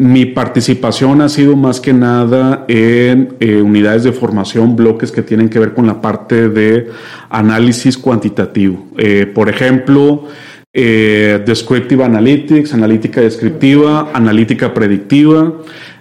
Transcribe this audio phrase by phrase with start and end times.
[0.00, 5.50] mi participación ha sido más que nada en eh, unidades de formación, bloques que tienen
[5.50, 6.88] que ver con la parte de
[7.28, 8.86] análisis cuantitativo.
[8.96, 10.26] Eh, por ejemplo,
[10.72, 15.52] eh, Descriptive Analytics, analítica descriptiva, analítica predictiva.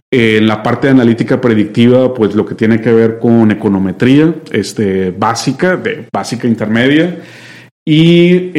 [0.10, 5.12] En la parte de analítica predictiva, pues lo que tiene que ver con econometría este,
[5.12, 7.18] básica, de básica intermedia.
[7.86, 8.52] Y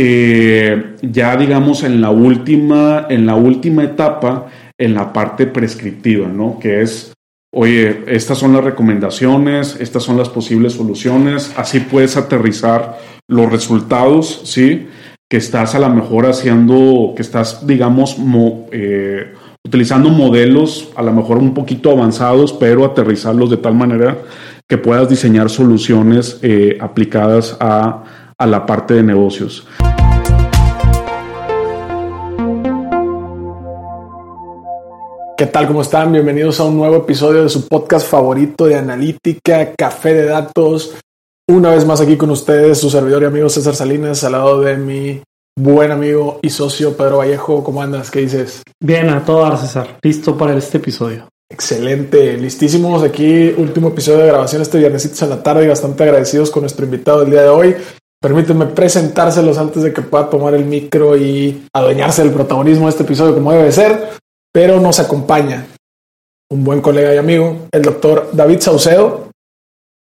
[1.02, 4.48] ya digamos en la última, en la última etapa,
[4.80, 6.58] en la parte prescriptiva, ¿no?
[6.58, 7.12] Que es,
[7.54, 12.98] oye, estas son las recomendaciones, estas son las posibles soluciones, así puedes aterrizar
[13.28, 14.88] los resultados, ¿sí?
[15.28, 18.16] Que estás a lo mejor haciendo, que estás, digamos,
[18.72, 19.34] eh,
[19.64, 24.16] utilizando modelos a lo mejor un poquito avanzados, pero aterrizarlos de tal manera
[24.66, 28.04] que puedas diseñar soluciones eh, aplicadas a,
[28.38, 29.66] a la parte de negocios.
[35.40, 35.66] ¿Qué tal?
[35.66, 36.12] ¿Cómo están?
[36.12, 40.94] Bienvenidos a un nuevo episodio de su podcast favorito de analítica, café de datos.
[41.48, 44.76] Una vez más aquí con ustedes, su servidor y amigo César Salinas, al lado de
[44.76, 45.22] mi
[45.58, 47.64] buen amigo y socio Pedro Vallejo.
[47.64, 48.10] ¿Cómo andas?
[48.10, 48.62] ¿Qué dices?
[48.78, 49.96] Bien, a todo César.
[50.02, 51.26] Listo para este episodio.
[51.50, 53.54] Excelente, listísimos aquí.
[53.56, 57.20] Último episodio de grabación este viernes en la tarde y bastante agradecidos con nuestro invitado
[57.20, 57.76] del día de hoy.
[58.20, 63.04] Permítanme presentárselos antes de que pueda tomar el micro y adueñarse del protagonismo de este
[63.04, 64.20] episodio como debe ser
[64.52, 65.66] pero nos acompaña
[66.50, 69.28] un buen colega y amigo, el doctor David Saucedo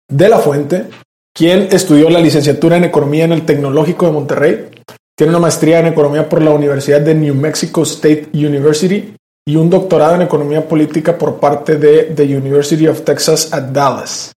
[0.10, 0.88] de la Fuente,
[1.34, 4.70] quien estudió la licenciatura en Economía en el Tecnológico de Monterrey,
[5.16, 9.14] tiene una maestría en Economía por la Universidad de New Mexico State University
[9.48, 14.32] y un doctorado en Economía Política por parte de The University of Texas at Dallas.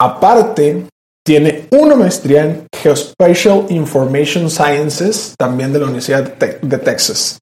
[0.00, 0.86] Aparte,
[1.24, 7.40] tiene una maestría en Geospatial Information Sciences, también de la Universidad de Texas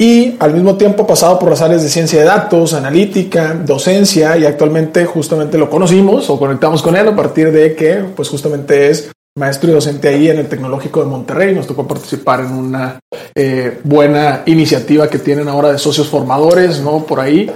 [0.00, 4.46] y al mismo tiempo pasado por las áreas de ciencia de datos, analítica, docencia y
[4.46, 9.10] actualmente justamente lo conocimos o conectamos con él a partir de que pues justamente es
[9.36, 11.54] maestro y docente ahí en el Tecnológico de Monterrey.
[11.54, 13.00] Nos tocó participar en una
[13.34, 17.04] eh, buena iniciativa que tienen ahora de socios formadores, ¿no?
[17.04, 17.50] Por ahí.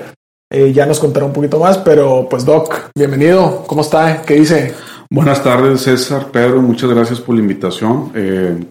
[0.51, 3.65] Eh, ya nos contará un poquito más, pero pues Doc, bienvenido.
[3.67, 4.21] ¿Cómo está?
[4.23, 4.75] ¿Qué dice?
[5.11, 6.61] Buenas tardes, César, Pedro.
[6.61, 8.13] Muchas gracias por la invitación.
[8.15, 8.65] Eh,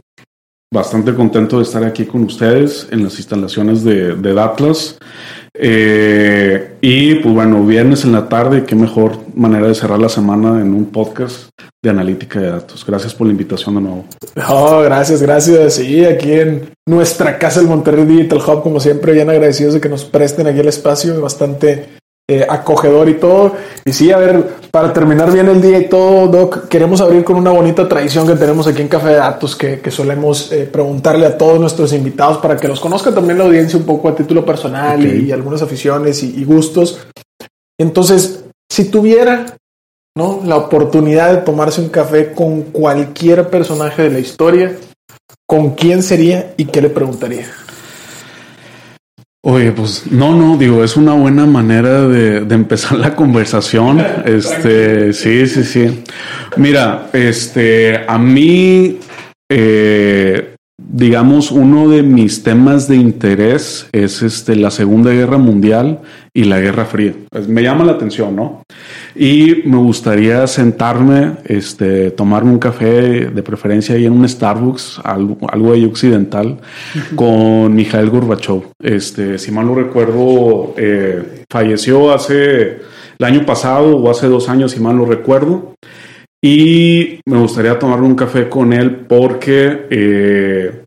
[0.74, 4.98] bastante contento de estar aquí con ustedes en las instalaciones de, de Datlas.
[5.54, 10.62] Eh, y pues bueno, viernes en la tarde, qué mejor manera de cerrar la semana
[10.62, 11.50] en un podcast
[11.84, 12.86] de analítica de datos.
[12.86, 14.06] Gracias por la invitación de nuevo.
[14.48, 15.74] Oh, gracias, gracias.
[15.74, 19.90] Sí, aquí en nuestra casa, el Monterrey Digital Hub, como siempre, bien agradecidos de que
[19.90, 22.01] nos presten aquí el espacio, bastante
[22.32, 23.58] eh, acogedor y todo.
[23.84, 27.36] Y sí, a ver, para terminar bien el día y todo, Doc, queremos abrir con
[27.36, 31.38] una bonita tradición que tenemos aquí en Café de Datos, que, solemos eh, preguntarle a
[31.38, 35.06] todos nuestros invitados para que los conozca también la audiencia un poco a título personal
[35.06, 37.06] y, algunas aficiones y, gustos.
[37.78, 39.58] Entonces, si tuviera
[40.16, 40.42] ¿no?
[40.46, 44.78] la oportunidad de tomarse un café con cualquier personaje de la historia,
[45.46, 47.46] ¿con quién sería y qué le preguntaría?
[49.44, 54.00] Oye, pues no, no, digo, es una buena manera de, empezar la conversación.
[54.26, 56.04] Este, sí, sí, sí.
[56.58, 59.00] Mira, este, a mí,
[59.50, 66.02] eh, digamos, uno de mis temas de interés es este, la Segunda Guerra Mundial
[66.36, 67.14] y la Guerra Fría.
[67.32, 68.62] Pues, me llama la atención, ¿no?
[69.16, 75.38] Y me gustaría sentarme, este, tomarme un café, de preferencia ahí en un Starbucks, algo,
[75.50, 76.60] algo ahí occidental,
[77.16, 78.64] con Mikhail Gorbachev.
[78.82, 82.80] Este, si mal no recuerdo, eh, falleció hace
[83.20, 85.76] el año pasado o hace dos años, si mal no recuerdo.
[86.44, 90.84] Y me gustaría tomarme un café con él porque eh,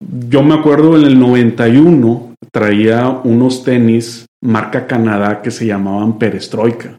[0.00, 6.96] yo me acuerdo en el 91 traía unos tenis marca Canadá que se llamaban Perestroika.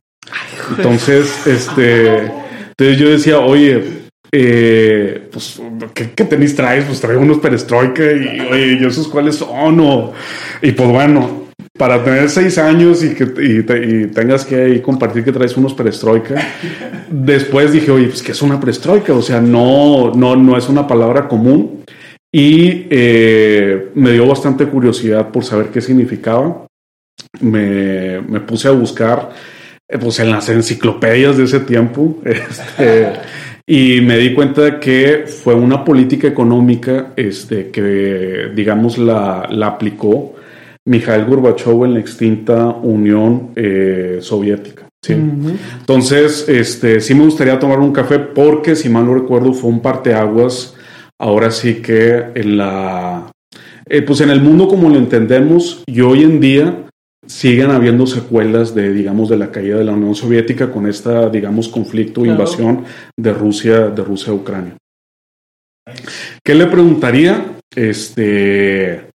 [0.77, 2.31] Entonces, este,
[2.69, 4.01] entonces yo decía, oye,
[4.31, 5.61] eh, pues,
[5.93, 6.85] ¿qué, tenis traes?
[6.85, 9.79] Pues traigo unos perestroika y, oye, ¿y esos cuáles son?
[9.81, 10.13] O,
[10.61, 15.57] y pues bueno, para tener seis años y que y, tengas que compartir que traes
[15.57, 16.35] unos perestroika,
[17.09, 19.13] después dije, oye, pues, ¿qué es una perestroika?
[19.13, 21.84] O sea, no, no, no es una palabra común.
[22.34, 26.66] Y eh, me dio bastante curiosidad por saber qué significaba.
[27.41, 29.31] Me, me puse a buscar
[29.99, 32.17] pues en las enciclopedias de ese tiempo.
[32.26, 33.14] Este,
[33.67, 39.67] y me di cuenta de que fue una política económica este, que, digamos, la, la
[39.67, 40.35] aplicó
[40.85, 44.88] Mikhail Gorbachev en la extinta Unión eh, Soviética.
[45.02, 45.14] ¿sí?
[45.14, 49.82] Entonces, este, sí me gustaría tomar un café porque, si mal no recuerdo, fue un
[49.82, 50.76] parteaguas.
[51.20, 53.32] Ahora sí que en la,
[53.87, 56.85] eh, pues en el mundo como lo entendemos y hoy en día,
[57.26, 61.68] siguen habiendo secuelas de, digamos, de la caída de la Unión Soviética con esta, digamos,
[61.68, 62.40] conflicto, Claro.
[62.40, 62.85] invasión
[63.18, 64.78] de Rusia, de Rusia a Ucrania.
[66.44, 67.46] ¿Qué le preguntaría?
[67.76, 69.08] Este,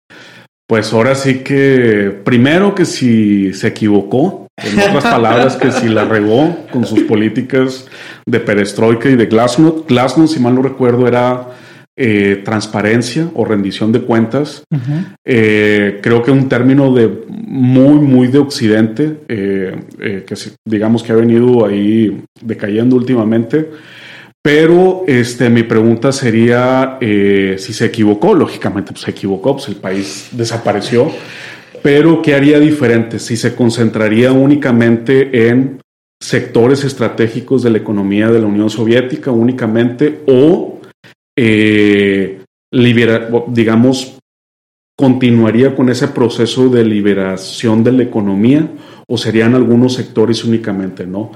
[0.67, 6.05] pues ahora sí que, primero que si se equivocó, en otras palabras, que si la
[6.05, 7.87] regó con sus políticas
[8.25, 9.87] de perestroika y de glasnost.
[9.87, 11.49] Glasnost, si mal no recuerdo, era
[11.97, 14.65] eh, transparencia o rendición de cuentas.
[15.23, 21.15] Eh, creo que un término de muy, muy de Occidente, eh, que digamos que ha
[21.15, 23.69] venido ahí decayendo últimamente.
[24.41, 30.27] Pero este, mi pregunta sería si se equivocó, lógicamente pues, se equivocó, pues el país
[30.33, 31.09] desapareció,
[31.81, 33.19] pero ¿qué haría diferente?
[33.19, 35.79] Si se concentraría únicamente en
[36.19, 40.74] sectores estratégicos de la economía de la Unión Soviética únicamente o
[41.37, 42.41] eh,
[42.71, 44.17] libera- digamos,
[44.97, 48.69] continuaría con ese proceso de liberación de la economía
[49.07, 51.31] o serían algunos sectores únicamente, ¿no?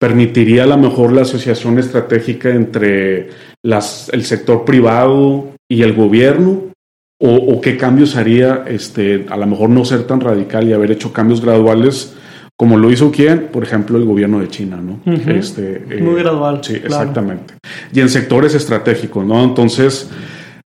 [0.00, 3.28] Permitiría a lo mejor la asociación estratégica entre
[3.62, 6.72] las, el sector privado y el gobierno
[7.20, 10.90] o, o qué cambios haría, este, a lo mejor no ser tan radical y haber
[10.90, 12.13] hecho cambios graduales
[12.56, 15.00] como lo hizo quién, por ejemplo, el gobierno de China, ¿no?
[15.12, 16.60] Este, eh, Muy gradual.
[16.62, 17.02] Sí, claro.
[17.02, 17.54] exactamente.
[17.92, 19.42] Y en sectores estratégicos, ¿no?
[19.42, 20.08] Entonces,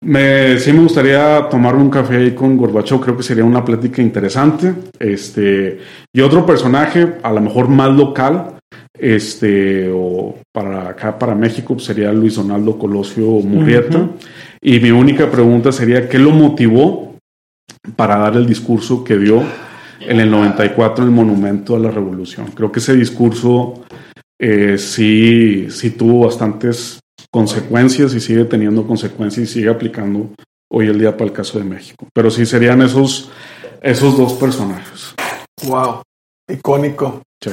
[0.04, 4.02] me, sí me gustaría tomarme un café ahí con Gorbachev, creo que sería una plática
[4.02, 4.74] interesante.
[5.00, 5.80] Este,
[6.14, 8.58] y otro personaje, a lo mejor más local,
[9.00, 14.10] este, o para acá, para México, pues, sería Luis Donaldo Colosio Murrieta.
[14.62, 17.16] Y mi única pregunta sería, ¿qué lo motivó
[17.96, 19.44] para dar el discurso que dio
[20.00, 22.48] en el 94 en el Monumento a la Revolución?
[22.54, 23.86] Creo que ese discurso
[24.40, 27.00] eh, sí, sí tuvo bastantes
[27.32, 30.32] consecuencias y sigue teniendo consecuencias y sigue aplicando
[30.70, 32.08] hoy el día para el caso de México.
[32.14, 33.32] Pero sí serían esos,
[33.82, 35.16] esos dos personajes.
[35.64, 36.02] Wow,
[36.48, 37.22] icónico.
[37.42, 37.52] Sí.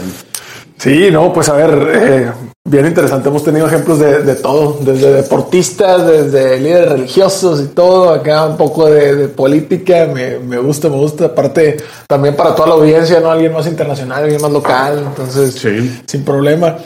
[0.85, 2.33] Sí, no, pues a ver, eh,
[2.69, 3.31] bien interesante.
[3.31, 8.11] Hemos tenido ejemplos de, de todo, desde deportistas, desde líderes religiosos y todo.
[8.11, 10.07] Acá un poco de, de política.
[10.13, 11.25] Me, me gusta, me gusta.
[11.25, 13.31] Aparte, también para toda la audiencia, ¿no?
[13.31, 15.05] Alguien más internacional, alguien más local.
[15.07, 16.03] Entonces, Sí.
[16.07, 16.77] sin problema.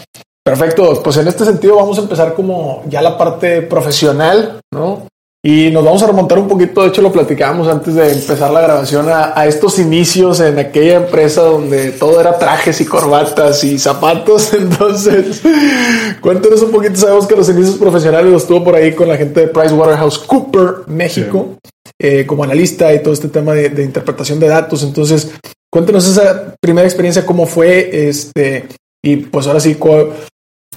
[0.44, 1.02] Perfecto.
[1.02, 5.08] Pues en este sentido vamos a empezar como ya la parte profesional, ¿no?
[5.50, 8.60] Y nos vamos a remontar un poquito, de hecho lo platicábamos antes de empezar la
[8.60, 13.78] grabación, a, a estos inicios en aquella empresa donde todo era trajes y corbatas y
[13.78, 14.52] zapatos.
[14.52, 15.40] Entonces,
[16.20, 19.40] cuéntanos un poquito, sabemos que los inicios profesionales los tuvo por ahí con la gente
[19.40, 21.56] de PricewaterhouseCooper México,
[21.98, 24.82] eh, como analista y todo este tema de, de interpretación de datos.
[24.82, 25.30] Entonces,
[25.72, 28.68] cuéntanos esa primera experiencia, cómo fue, este,
[29.02, 29.76] y pues ahora sí,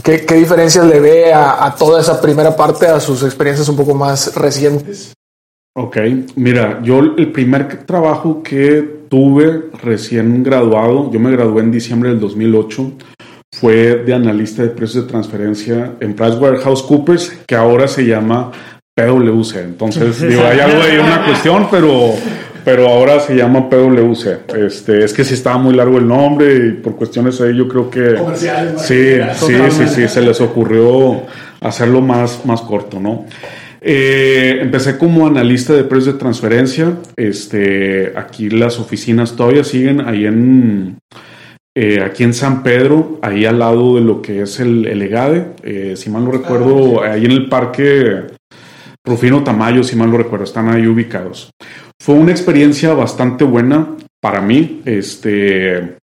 [0.04, 3.76] ¿Qué, qué diferencias le ve a, a toda esa primera parte a sus experiencias un
[3.76, 5.14] poco más recientes?
[5.74, 5.98] Ok,
[6.36, 12.20] mira, yo el primer trabajo que tuve recién graduado, yo me gradué en diciembre del
[12.20, 12.94] 2008,
[13.54, 18.52] fue de analista de precios de transferencia en PricewaterhouseCoopers, que ahora se llama
[18.96, 19.62] PwC.
[19.62, 22.14] Entonces, digo, hay algo ahí, una cuestión, pero,
[22.64, 24.40] pero ahora se llama PwC.
[24.58, 27.90] Este, es que sí estaba muy largo el nombre y por cuestiones ahí yo creo
[27.90, 28.16] que...
[28.16, 31.24] Comerciales, Sí, sí, sí, sí, se les ocurrió
[31.60, 33.26] hacerlo más, más corto, ¿no?
[33.84, 36.94] Eh, empecé como analista de precios de transferencia.
[37.16, 41.00] Este, aquí las oficinas todavía siguen ahí en
[41.74, 45.46] eh, aquí en San Pedro, ahí al lado de lo que es el, el EGADE.
[45.64, 48.28] Eh, si mal no recuerdo, ahí en el parque
[49.06, 51.50] Rufino Tamayo, si mal no recuerdo, están ahí ubicados.
[52.02, 54.82] Fue una experiencia bastante buena para mí.
[54.86, 55.98] Este,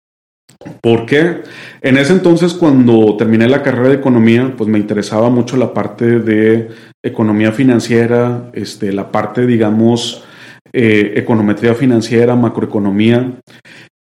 [0.82, 1.38] porque
[1.80, 6.18] en ese entonces, cuando terminé la carrera de economía, pues me interesaba mucho la parte
[6.18, 6.68] de
[7.02, 10.22] economía financiera, este, la parte, digamos,
[10.70, 13.32] eh, econometría financiera, macroeconomía.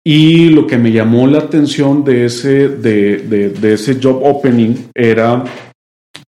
[0.01, 4.75] Y lo que me llamó la atención de ese, de, de, de ese job opening
[4.95, 5.43] era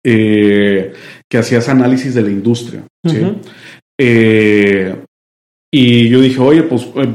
[0.07, 0.93] eh,
[1.29, 2.85] que hacías análisis de la industria.
[3.05, 3.41] ¿sí?
[4.00, 4.95] Eh,
[5.72, 7.14] y yo dije, oye, pues eh,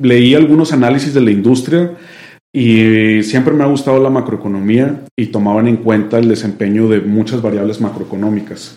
[0.00, 1.92] leí algunos análisis de la industria
[2.52, 7.42] y siempre me ha gustado la macroeconomía y tomaban en cuenta el desempeño de muchas
[7.42, 8.76] variables macroeconómicas.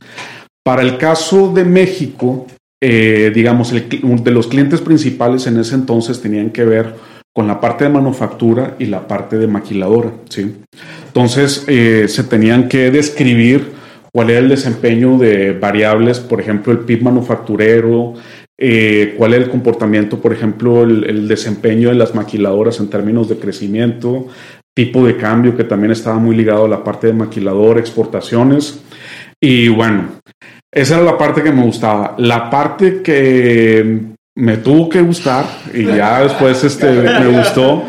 [0.63, 2.47] Para el caso de México,
[2.81, 3.87] eh, digamos, el
[4.23, 6.95] de los clientes principales en ese entonces tenían que ver
[7.35, 10.53] con la parte de manufactura y la parte de maquiladora, ¿sí?
[11.07, 13.71] Entonces, eh, se tenían que describir
[14.13, 18.13] cuál era el desempeño de variables, por ejemplo, el PIB manufacturero,
[18.57, 23.29] eh, cuál era el comportamiento, por ejemplo, el, el desempeño de las maquiladoras en términos
[23.29, 24.27] de crecimiento,
[24.75, 28.83] tipo de cambio que también estaba muy ligado a la parte de maquilador, exportaciones.
[29.39, 30.19] Y bueno,
[30.71, 32.15] esa era la parte que me gustaba.
[32.17, 37.83] La parte que me tuvo que gustar y ya después este, me gustó,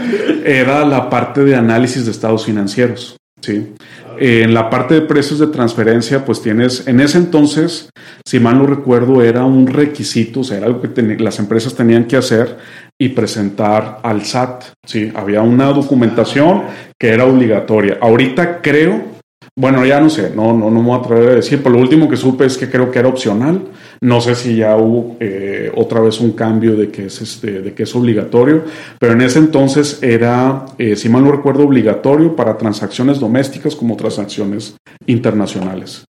[0.44, 3.16] era la parte de análisis de estados financieros.
[3.40, 3.75] ¿sí?
[4.18, 7.90] En la parte de precios de transferencia, pues tienes, en ese entonces,
[8.25, 12.04] si mal no recuerdo, era un requisito, o sea, era algo que las empresas tenían
[12.04, 12.59] que hacer
[12.99, 14.64] y presentar al SAT.
[14.87, 16.64] Sí, había una documentación
[16.99, 17.99] que era obligatoria.
[18.00, 19.14] Ahorita creo
[19.56, 22.09] bueno, ya no sé, no, no, no me voy a a decir, pero lo último
[22.09, 23.62] que supe es que creo que era opcional.
[24.00, 27.72] No sé si ya hubo eh, otra vez un cambio de que es este, de
[27.72, 28.64] que es obligatorio,
[28.98, 33.96] pero en ese entonces era, eh, si mal no recuerdo, obligatorio para transacciones domésticas como
[33.96, 36.04] transacciones internacionales.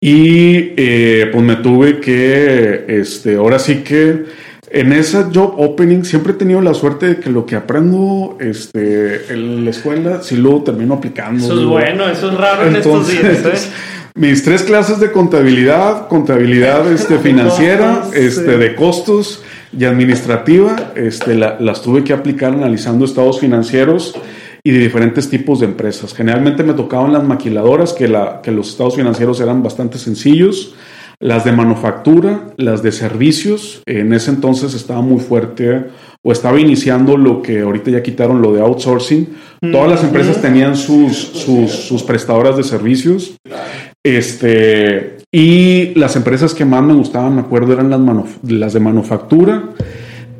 [0.00, 4.24] Y eh, pues me tuve que, este, ahora sí que
[4.70, 9.32] en esa job opening siempre he tenido la suerte de que lo que aprendo este,
[9.32, 11.44] en la escuela sí lo termino aplicando.
[11.44, 13.44] Eso es bueno, eso es raro en estos días.
[13.44, 13.70] ¿eh?
[14.16, 19.42] Mis tres clases de contabilidad, contabilidad este, financiera, este, de costos
[19.76, 24.14] y administrativa, este, las tuve que aplicar analizando estados financieros
[24.62, 26.14] y de diferentes tipos de empresas.
[26.14, 30.76] Generalmente me tocaban las maquiladoras, que, la, que los estados financieros eran bastante sencillos
[31.20, 33.82] las de manufactura, las de servicios.
[33.86, 35.86] En ese entonces estaba muy fuerte
[36.22, 39.28] o estaba iniciando lo que ahorita ya quitaron lo de outsourcing.
[39.72, 43.36] Todas las empresas tenían sus, sus, prestadoras de servicios.
[44.04, 47.90] Este, y las empresas que más me gustaban, me acuerdo, eran
[48.42, 49.70] las, de manufactura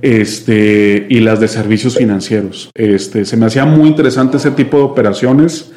[0.02, 2.70] este, y las de servicios financieros.
[2.74, 5.72] Este, se me hacía muy interesante ese tipo de operaciones.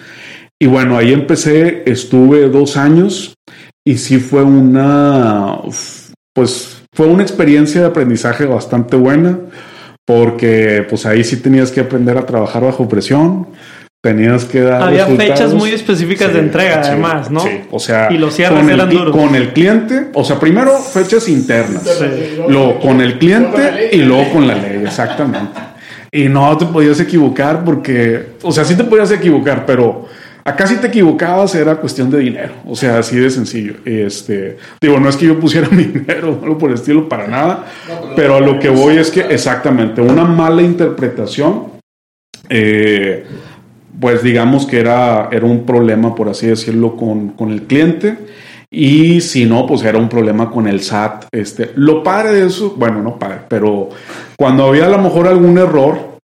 [0.59, 3.35] Y bueno, ahí empecé, estuve dos años
[3.85, 5.59] y sí fue una,
[6.33, 9.39] pues fue una experiencia de aprendizaje bastante buena,
[10.03, 13.47] porque pues ahí sí tenías que aprender a trabajar bajo presión,
[14.07, 17.41] tenías que dar Había fechas muy específicas de entrega, además, ¿no?
[17.41, 19.15] Sí, o sea, y los cierres con eran el, duros.
[19.15, 21.83] Con el cliente, o sea, primero fechas internas,
[22.47, 25.59] luego con el cliente y luego con la ley, exactamente.
[26.09, 30.07] Y no te podías equivocar porque, o sea, sí te podías equivocar, pero
[30.47, 33.73] Acá si te equivocabas era cuestión de dinero, o sea, así de sencillo.
[33.83, 37.65] Este, digo, no es que yo pusiera mi dinero, algo por el estilo, para nada,
[38.15, 41.63] pero a lo que voy es que exactamente una mala interpretación,
[42.47, 43.25] eh,
[43.99, 48.17] pues digamos que era, era un problema, por así decirlo, con, con el cliente.
[48.69, 51.27] Y si no, pues era un problema con el SAT.
[51.31, 53.89] Este, lo padre de eso, bueno, no padre, pero
[54.37, 56.17] cuando había a lo mejor algún error,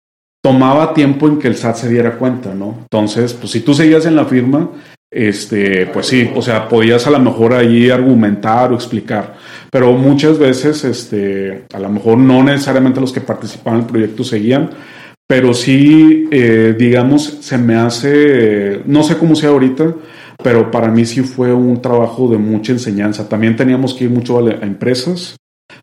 [0.44, 2.80] tomaba tiempo en que el SAT se diera cuenta, ¿no?
[2.82, 4.70] Entonces, pues si tú seguías en la firma,
[5.10, 9.36] este, pues sí, o sea, podías a lo mejor ahí argumentar o explicar,
[9.72, 14.24] pero muchas veces, este, a lo mejor no necesariamente los que participaban en el proyecto
[14.26, 14.72] seguían,
[15.28, 19.94] pero sí, eh, digamos, se me hace, no sé cómo sea ahorita,
[20.44, 23.30] pero para mí sí fue un trabajo de mucha enseñanza.
[23.30, 25.38] También teníamos que ir mucho a, empresas,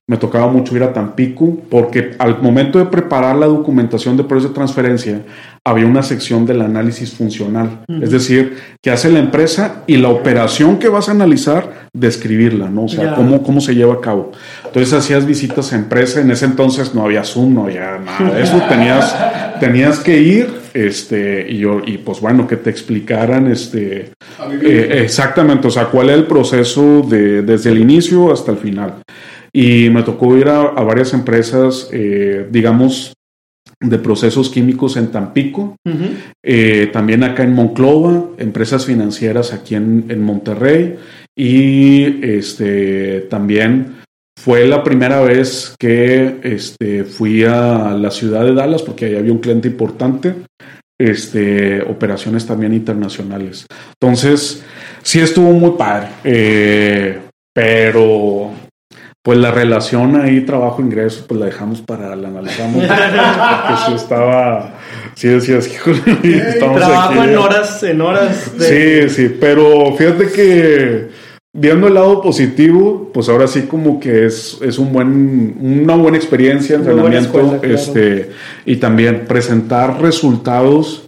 [0.06, 4.48] me tocaba mucho ir a Tampico, porque al momento de preparar la documentación de proceso
[4.48, 5.24] de transferencia,
[5.64, 10.78] había una sección del análisis funcional, es decir, que hace la empresa y la operación
[10.78, 12.84] que vas a analizar, describirla, ¿no?
[12.84, 14.32] O sea, cómo, cómo se lleva a cabo.
[14.64, 18.42] Entonces hacías visitas a empresa, en ese entonces no había Zoom, no había nada de
[18.42, 19.14] eso, tenías,
[19.60, 24.12] tenías que ir, este, y yo, y pues bueno, que te explicaran, este,
[24.62, 29.02] eh, exactamente, o sea, cuál es el proceso de, desde el inicio hasta el final.
[29.52, 33.12] Y me tocó ir a, varias empresas, eh, digamos,
[33.80, 35.76] de procesos químicos en Tampico,
[36.42, 40.96] eh, también acá en Monclova, empresas financieras aquí en, Monterrey
[41.34, 44.00] y este, también
[44.38, 49.32] fue la primera vez que este, fui a la ciudad de Dallas porque ahí había
[49.32, 50.34] un cliente importante,
[50.98, 53.66] este, operaciones también internacionales.
[53.98, 54.62] Entonces,
[55.02, 57.18] sí estuvo muy padre, eh,
[57.54, 58.50] pero
[59.22, 62.84] pues la relación ahí trabajo-ingreso, pues la dejamos para la analizamos.
[62.86, 64.74] porque sí estaba,
[65.14, 65.98] sí decías, híjole,
[66.48, 68.58] estamos Trabajo en horas, en horas.
[68.58, 69.08] De...
[69.08, 71.08] Sí, sí, pero fíjate que
[71.52, 76.16] viendo el lado positivo, pues ahora sí como que es, es un buen, una buena
[76.16, 78.30] experiencia, entrenamiento, este,
[78.64, 81.06] y también presentar resultados,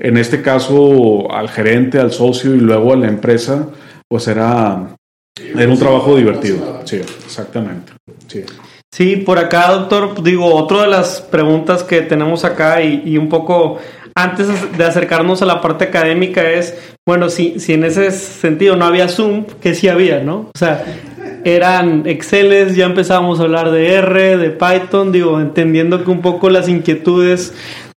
[0.00, 3.68] en este caso al gerente, al socio y luego a la empresa,
[4.08, 4.96] pues era
[5.36, 7.92] era un trabajo divertido, sí, exactamente.
[8.26, 8.44] Sí.
[8.90, 13.78] sí, por acá, doctor, digo, otra de las preguntas que tenemos acá y, un poco
[14.14, 18.84] antes de acercarnos a la parte académica es, bueno, si, si en ese sentido no
[18.84, 20.50] había Zoom, que sí había, ¿no?
[20.54, 20.84] O sea,
[21.44, 26.50] eran Exceles, ya empezábamos a hablar de R, de Python, digo, entendiendo que un poco
[26.50, 27.54] las inquietudes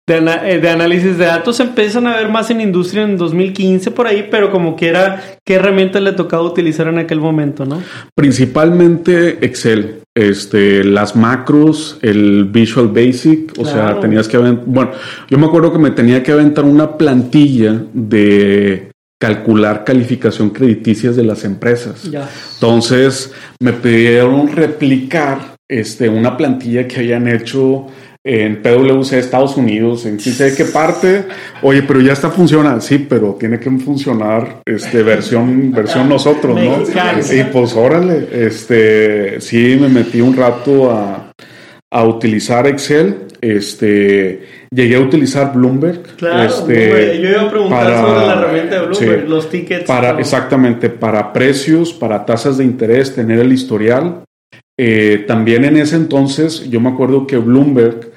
[0.05, 4.27] eh, de, análisis de datos empiezan a ver más en industria en 2015 por ahí,
[4.29, 7.81] pero como que era, ¿qué herramientas le tocaba utilizar en aquel momento, no?
[8.13, 10.01] Principalmente Excel.
[10.13, 14.91] este, las macros, el Visual Basic, o sea, tenías que aventar, bueno,
[15.29, 21.23] yo me acuerdo que me tenía que aventar una plantilla de calcular calificación crediticias de
[21.23, 22.03] las empresas.
[22.11, 22.29] Ya.
[22.55, 23.31] Entonces
[23.61, 27.87] me pidieron replicar este, una plantilla que habían hecho
[28.25, 31.25] en PwC Estados Unidos, en quién sabe qué parte.
[31.61, 32.79] Oye, pero ya está funcionando.
[32.79, 36.83] Sí, pero tiene que funcionar este, versión, versión nosotros, ¿no?
[37.35, 41.31] Y pues órale, este, sí me metí un rato a,
[41.91, 43.17] a utilizar Excel.
[43.41, 46.01] Este, llegué a utilizar Bloomberg.
[46.15, 47.21] Claro, este, Bloomberg.
[47.21, 49.27] yo iba a preguntar para- sobre la herramienta de Bloomberg, sí.
[49.27, 49.83] los tickets.
[49.83, 54.23] Para, exactamente, para precios, para tasas de interés, tener el historial.
[54.79, 58.12] Eh, también en ese entonces, yo me acuerdo que Bloomberg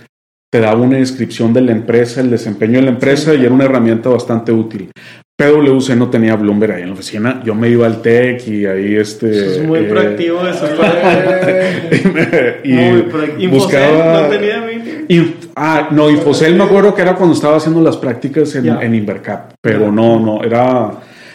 [0.56, 3.64] te daba una descripción de la empresa, el desempeño de la empresa y era una
[3.66, 4.90] herramienta bastante útil.
[5.38, 8.96] PwC no tenía Bloomberg ahí en la oficina, yo me iba al TEC y ahí
[8.96, 9.28] este...
[9.30, 11.90] Eso es muy eh, proactivo parte.
[12.64, 12.94] y me-
[13.38, 14.66] y Muy buscaba- no tenía
[15.08, 18.94] Inf- ah, no, Infocel me acuerdo que era cuando estaba haciendo las prácticas en, en
[18.94, 20.90] Invercap, pero no, no, era,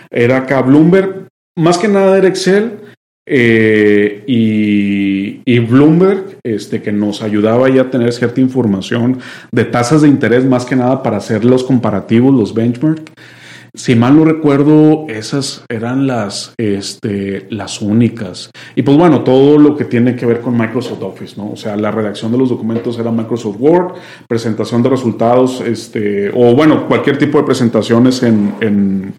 [0.09, 2.71] era acá Bloomberg, más que nada era Excel
[3.33, 9.19] eh, y, Bloomberg, este, que nos ayudaba ya a tener cierta información
[9.53, 13.13] de tasas de interés, más que nada para hacer los comparativos, los benchmark.
[13.73, 18.51] Si mal no recuerdo, esas eran las, este, las únicas.
[18.75, 21.51] Y pues bueno, todo lo que tiene que ver con Microsoft Office, ¿no?
[21.51, 23.93] O sea, la redacción de los documentos era Microsoft Word,
[24.27, 29.13] presentación de resultados, este, o bueno, cualquier tipo de presentaciones en, en,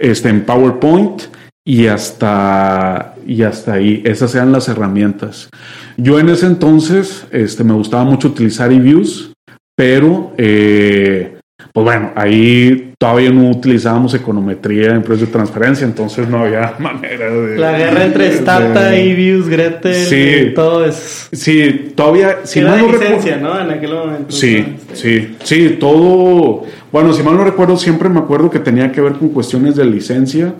[0.00, 1.35] este, en PowerPoint
[1.68, 4.00] y hasta, y hasta ahí.
[4.06, 5.50] Esas eran las herramientas.
[5.96, 9.32] Yo en ese entonces este, me gustaba mucho utilizar eViews,
[9.76, 11.36] pero eh,
[11.72, 17.30] pues bueno, ahí todavía no utilizábamos econometría en precios de transferencia, entonces no había manera
[17.30, 17.58] de...
[17.58, 20.52] La guerra entre Stata, de- Evius, Gretel, Sí.
[20.54, 21.28] todo eso.
[21.32, 22.36] Sí, todavía...
[22.44, 23.60] Si Era mal no recuerdo- licencia, ¿no?
[23.60, 24.30] En aquel momento.
[24.32, 24.56] Sí,
[24.92, 26.62] Este, sí, sí, todo.
[26.92, 29.84] Bueno, si mal no recuerdo, siempre me acuerdo que tenía que ver con cuestiones de
[29.84, 30.54] licencia,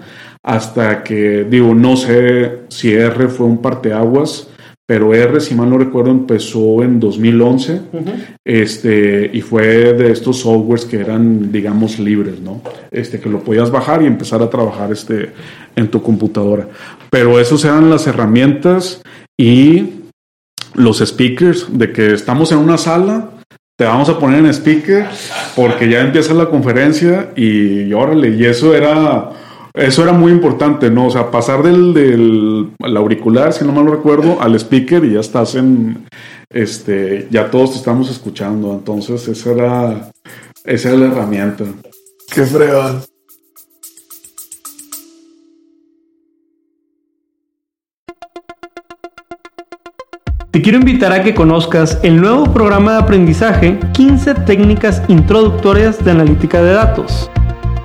[0.46, 4.48] hasta que, digo, no sé si R fue un parteaguas,
[4.86, 8.10] pero R, si mal no recuerdo, empezó en 2011, ujú.
[8.44, 12.62] este, y fue de estos softwares que eran, digamos, libres, ¿no?
[12.92, 15.32] Este, que lo podías bajar y empezar a trabajar, este,
[15.74, 16.68] en tu computadora.
[17.10, 19.02] Pero esas eran las herramientas
[19.36, 19.94] y
[20.74, 23.30] los speakers, de que estamos en una sala,
[23.76, 25.06] te vamos a poner en speaker
[25.56, 29.32] porque ya empieza la conferencia y, y órale, y eso era,
[29.76, 31.06] eso era muy importante, ¿no?
[31.06, 35.20] O sea, pasar del, del al auricular, si no mal recuerdo, al speaker y ya
[35.20, 36.06] estás en,
[36.48, 40.10] este, ya todos te estamos escuchando, entonces esa era,
[40.64, 41.64] esa era la herramienta.
[42.32, 43.02] Qué fregón.
[50.50, 56.12] Te quiero invitar a que conozcas el nuevo programa de aprendizaje 15 técnicas introductorias de
[56.12, 57.30] analítica de datos.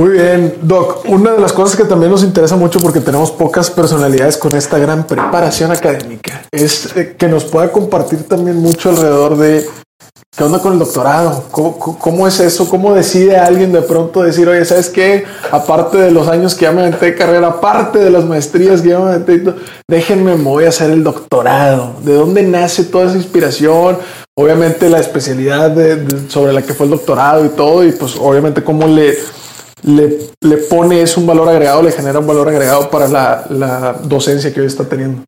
[0.00, 1.04] Muy bien, Doc.
[1.08, 4.78] Una de las cosas que también nos interesa mucho porque tenemos pocas personalidades con esta
[4.78, 9.66] gran preparación académica es eh, que nos pueda compartir también mucho alrededor de
[10.34, 14.48] qué onda con el doctorado, cómo, cómo- es eso, cómo decide alguien de pronto decir,
[14.48, 15.24] oye, ¿sabes qué?
[15.52, 18.88] Aparte de los años que ya me aventé de carrera, aparte de las maestrías que
[18.88, 19.52] ya me aventé,
[19.86, 21.96] déjenme, me voy a hacer el doctorado.
[22.04, 23.98] ¿De dónde nace toda esa inspiración?
[24.34, 28.64] Obviamente la especialidad de- sobre la que fue el doctorado y todo, y pues obviamente
[28.64, 29.18] cómo le
[29.84, 33.92] le, le pone eso un valor agregado, le genera un valor agregado para la, la
[34.04, 35.22] docencia que hoy está teniendo.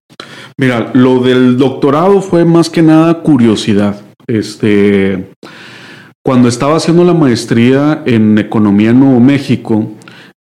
[0.58, 4.00] Mira, lo del doctorado fue más que nada curiosidad.
[4.26, 5.30] Este,
[6.24, 9.90] cuando estaba haciendo la maestría en economía en Nuevo México,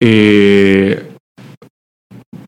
[0.01, 1.11] eh,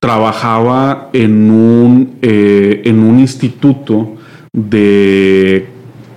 [0.00, 4.16] trabajaba en un, eh, en un instituto
[4.52, 5.68] de,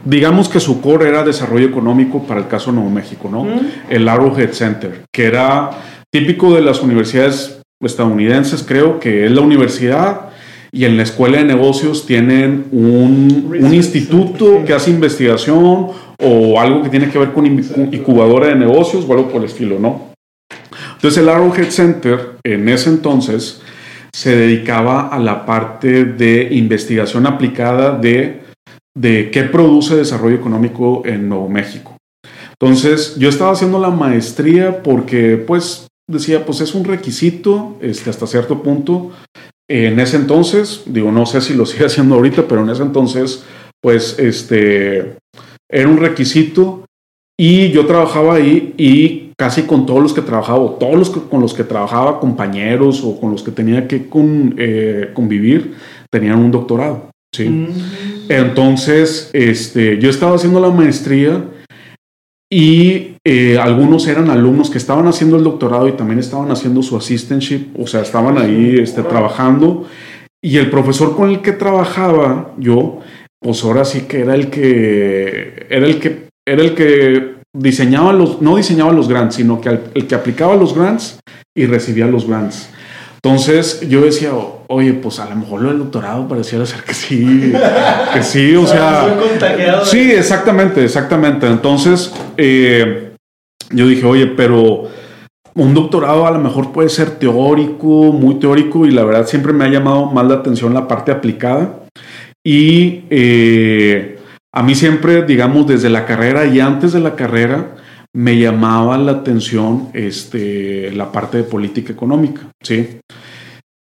[0.09, 3.45] digamos que su core era desarrollo económico para el caso de Nuevo México, ¿no?
[3.89, 5.71] El Arrowhead Center, que era
[6.11, 10.29] típico de las universidades estadounidenses, creo que es la universidad
[10.71, 15.87] y en la escuela de negocios tienen un, un instituto que hace investigación
[16.21, 19.79] o algo que tiene que ver con incubadora de negocios o algo por el estilo,
[19.79, 20.09] ¿no?
[20.95, 23.61] Entonces el Arrowhead Center en ese entonces
[24.11, 28.41] se dedicaba a la parte de investigación aplicada de,
[28.95, 31.97] de qué produce desarrollo económico en Nuevo México.
[32.61, 38.27] Entonces yo estaba haciendo la maestría porque pues decía pues es un requisito este, hasta
[38.27, 39.11] cierto punto.
[39.69, 43.43] En ese entonces, digo, no sé si lo sigue haciendo ahorita, pero en ese entonces
[43.81, 45.15] pues este
[45.71, 46.83] era un requisito
[47.39, 51.53] y yo trabajaba ahí y casi con todos los que trabajaba, todos los con los
[51.53, 54.09] que trabajaba, compañeros o con los que tenía que
[54.57, 55.75] eh, convivir,
[56.11, 57.09] tenían un doctorado.
[57.33, 57.49] ¿Sí?
[57.49, 57.67] Mm.
[58.29, 61.43] Entonces, este, yo estaba haciendo la maestría
[62.51, 66.97] y eh, algunos eran alumnos que estaban haciendo el doctorado y también estaban haciendo su
[66.97, 69.87] assistantship, o sea, estaban ahí este, trabajando.
[70.41, 72.99] Y el profesor con el que trabajaba yo,
[73.39, 78.41] pues ahora sí que era el que era el que era el que diseñaba los
[78.41, 81.19] no diseñaba los grants, sino que el que aplicaba los grants
[81.55, 82.69] y recibía los grants.
[83.21, 84.31] Entonces yo decía,
[84.67, 87.51] oye, pues a lo mejor lo del doctorado pareciera ser que sí,
[88.13, 89.13] que sí, o sea,
[89.83, 91.45] sí, exactamente, exactamente.
[91.45, 93.11] Entonces eh,
[93.71, 94.87] yo dije, oye, pero
[95.53, 99.65] un doctorado a lo mejor puede ser teórico, muy teórico, y la verdad siempre me
[99.65, 101.81] ha llamado más la atención la parte aplicada.
[102.41, 104.17] Y eh,
[104.53, 107.75] a mí siempre, digamos, desde la carrera y antes de la carrera,
[108.13, 112.99] me llamaba la atención este, la parte de política económica, ¿sí?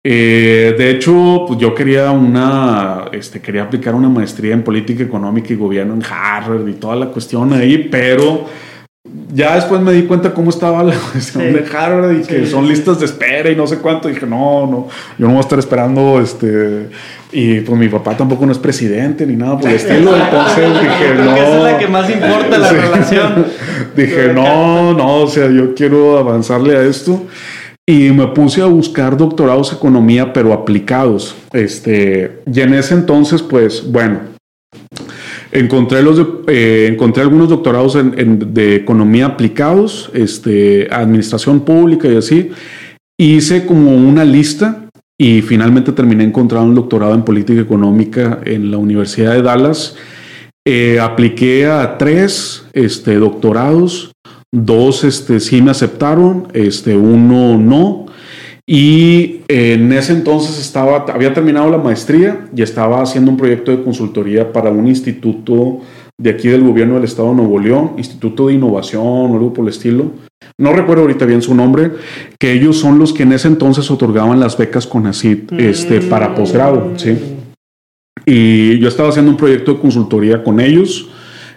[0.09, 5.51] Eh, de hecho, pues yo quería una, este, quería aplicar una maestría en política económica
[5.51, 8.45] y gobierno en Harvard y toda la cuestión ahí, pero
[9.33, 12.99] ya después me di cuenta cómo estaba la cuestión de Harvard y que son listas
[12.99, 14.09] de espera y no sé cuánto.
[14.09, 16.89] Y dije, no, no, yo no voy a estar esperando este.
[17.31, 20.15] Y pues mi papá tampoco no es presidente ni nada por el estilo.
[20.15, 21.35] Entonces dije, no.
[21.35, 23.45] Esa es la que más importa la relación.
[23.95, 27.25] dije, no, no, o sea, yo quiero avanzarle a esto.
[27.89, 31.35] Y me puse a buscar doctorados de economía, pero aplicados.
[31.53, 34.19] Este, y en ese entonces, pues, bueno,
[35.51, 42.51] Encontré, los eh, encontré algunos doctorados en, de economía aplicados, este, administración pública y así.
[43.19, 44.87] Hice como una lista
[45.19, 49.95] y finalmente terminé encontrando un doctorado en política económica en la Universidad de Dallas.
[50.65, 54.11] Eh, apliqué a tres este, doctorados,
[54.53, 58.06] dos este, sí me aceptaron, este, uno no.
[58.69, 63.81] Y en ese entonces estaba, había terminado la maestría y estaba haciendo un proyecto de
[63.81, 65.79] consultoría para un instituto
[66.19, 69.63] de aquí del gobierno del estado de Nuevo León, Instituto de Innovación o algo por
[69.63, 70.11] el estilo.
[70.59, 71.91] No recuerdo ahorita bien su nombre,
[72.37, 76.09] que ellos son los que en ese entonces otorgaban las becas con ACID este, mm.
[76.09, 77.17] para posgrado, ¿sí?
[78.25, 81.09] Y yo estaba haciendo un proyecto de consultoría con ellos.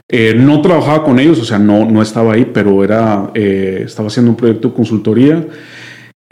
[0.08, 4.06] Eh, no trabajaba con ellos, o sea, no, no estaba ahí, pero era, eh, estaba
[4.08, 5.44] haciendo un proyecto de consultoría.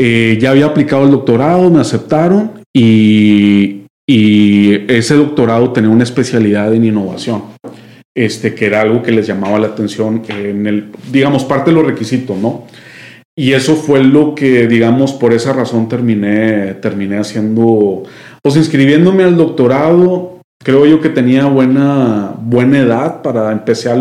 [0.01, 6.85] Eh, ya había aplicado el doctorado, me aceptaron y, ese doctorado tenía una especialidad en
[6.85, 7.43] innovación,
[8.17, 11.87] este, que era algo que les llamaba la atención en el, digamos, parte de los
[11.87, 12.67] requisitos, ¿no?
[13.37, 18.05] Y eso fue lo que, digamos, por esa razón terminé, terminé haciendo,
[18.43, 20.41] pues inscribiéndome al doctorado.
[20.65, 24.01] Creo yo que tenía buena, buena edad para empezar,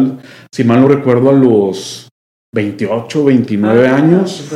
[0.52, 2.07] si mal no recuerdo, a los
[2.54, 4.52] 28, 29 ah, años.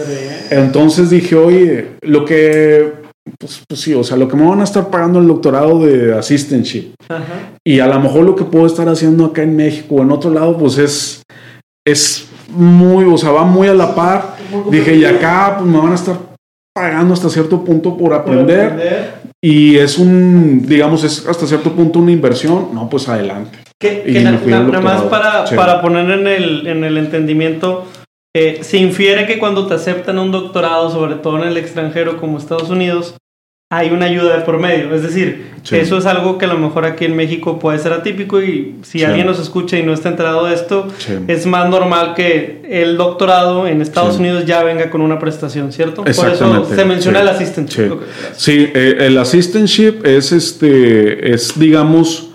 [0.49, 2.93] Entonces dije, oye, lo que,
[3.39, 6.17] pues, pues, sí, o sea, lo que me van a estar pagando el doctorado de
[6.17, 6.93] assistantship.
[7.65, 10.32] Y a lo mejor lo que puedo estar haciendo acá en México o en otro
[10.32, 11.23] lado, pues es,
[11.86, 14.36] es muy, o sea, va muy a la par.
[14.69, 16.17] Dije, y acá pues me van a estar
[16.73, 19.21] pagando hasta cierto punto por aprender.
[19.43, 22.69] Y es un, digamos, es hasta cierto punto una inversión.
[22.73, 23.58] No, pues adelante.
[23.82, 27.88] Que, nada más para, para poner en el, en el entendimiento,
[28.34, 32.38] eh, se infiere que cuando te aceptan un doctorado, sobre todo en el extranjero como
[32.38, 33.15] Estados Unidos,
[33.72, 34.94] hay una ayuda de por medio.
[34.94, 38.41] Es decir, eso es algo que a lo mejor aquí en México puede ser atípico
[38.41, 40.88] y si alguien nos escucha y no está enterado de esto,
[41.28, 46.04] es más normal que el doctorado en Estados Unidos ya venga con una prestación, ¿cierto?
[46.04, 47.98] Por eso se menciona el assistantship.
[48.36, 52.31] Sí, eh, el assistantship es este, es digamos,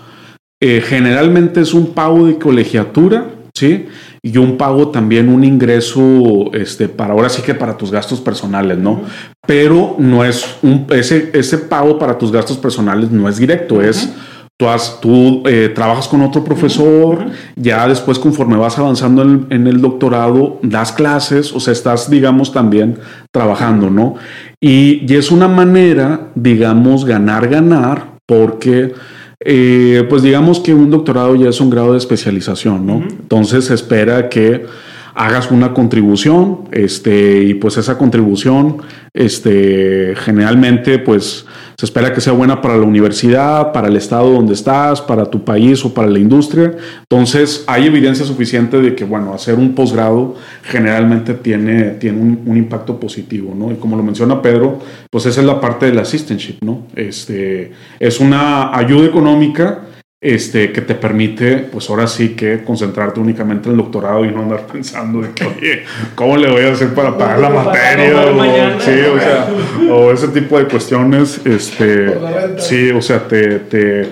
[0.59, 3.87] eh, generalmente es un pago de colegiatura, ¿sí?
[4.23, 8.77] Y un pago también, un ingreso, este, para ahora sí que para tus gastos personales,
[8.77, 9.01] ¿no?
[9.45, 14.11] Pero no es un, ese, ese pago para tus gastos personales no es directo, es
[14.57, 19.79] tú, has, tú eh, trabajas con otro profesor, ya después conforme vas avanzando en, el
[19.79, 22.97] doctorado, das clases, o sea, estás, digamos, también
[23.31, 24.15] trabajando, ¿no?
[24.59, 28.93] Y, y es una manera, digamos, ganar, ganar, porque...
[29.39, 33.03] Eh, pues digamos que un doctorado ya es un grado de especialización, ¿no?
[33.07, 34.65] Entonces se espera que
[35.13, 38.77] hagas una contribución, este, y pues esa contribución,
[39.13, 41.45] este, generalmente, pues
[41.77, 45.45] se espera que sea buena para la universidad, para el estado donde estás, para tu
[45.45, 46.75] país o para la industria.
[47.01, 52.99] Entonces, hay evidencia suficiente de que, bueno, hacer un posgrado generalmente tiene, tiene un, impacto
[52.99, 53.71] positivo, ¿no?
[53.71, 54.79] Y como lo menciona Pedro,
[55.11, 56.87] pues esa es la parte del assistantship, ¿no?
[56.95, 59.81] Este, es una ayuda económica
[60.21, 64.41] este, que te permite, pues ahora sí que concentrarte únicamente en el doctorado y no
[64.41, 65.83] andar pensando de que, oye,
[66.15, 68.25] ¿cómo le voy a hacer para pagar la materia?
[68.25, 69.47] O, sí, o sea,
[69.91, 72.17] o ese tipo de cuestiones, este,
[72.57, 74.09] sí, o sea, te, te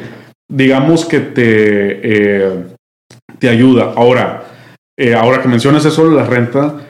[0.48, 2.66] digamos que te, eh,
[3.40, 3.94] te ayuda.
[3.96, 4.44] Ahora,
[4.98, 6.86] eh, ahora que mencionas eso de la renta,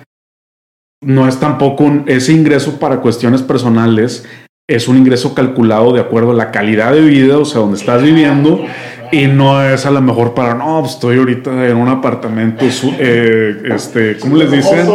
[1.01, 4.27] no es tampoco un, ese ingreso para cuestiones personales,
[4.67, 8.01] es un ingreso calculado de acuerdo a la calidad de vida, o sea, donde estás
[8.01, 8.65] viviendo
[9.11, 12.65] y no es a lo mejor para, no, pues, estoy ahorita en un apartamento,
[12.99, 14.87] eh, este, ¿cómo les dicen?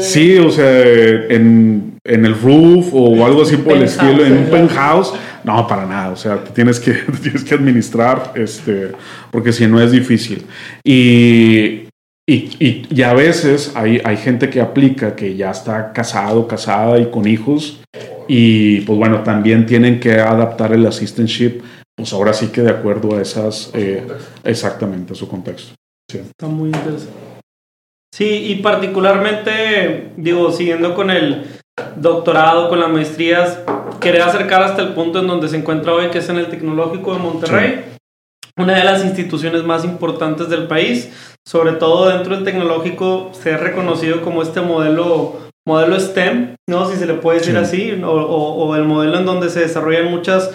[0.00, 0.68] Sí, o sea,
[1.28, 5.12] en, en el roof o algo así por el estilo, en un penthouse.
[5.44, 8.92] No, para nada, o sea, te tienes que, tienes que administrar, este,
[9.30, 10.44] porque si no es difícil.
[10.82, 11.88] Y,
[12.26, 17.10] y, y, a veces hay, hay gente que aplica que ya está casado, casada y
[17.10, 17.80] con hijos.
[18.28, 21.62] Y pues bueno, también tienen que adaptar el assistantship
[21.98, 24.06] pues ahora sí que de acuerdo a esas, eh,
[24.44, 25.74] exactamente, a su contexto.
[26.08, 27.12] Está muy interesante.
[28.14, 31.44] Sí, y particularmente, digo, siguiendo con el
[31.96, 33.58] doctorado, con las maestrías,
[34.00, 37.12] quería acercar hasta el punto en donde se encuentra hoy, que es en el Tecnológico
[37.14, 37.84] de Monterrey,
[38.56, 41.10] una de las instituciones más importantes del país,
[41.44, 46.90] sobre todo dentro del tecnológico, se ha reconocido como este modelo modelo STEM, ¿no?
[46.90, 50.50] Si se le puede decir así, o, o, el modelo en donde se desarrollan muchas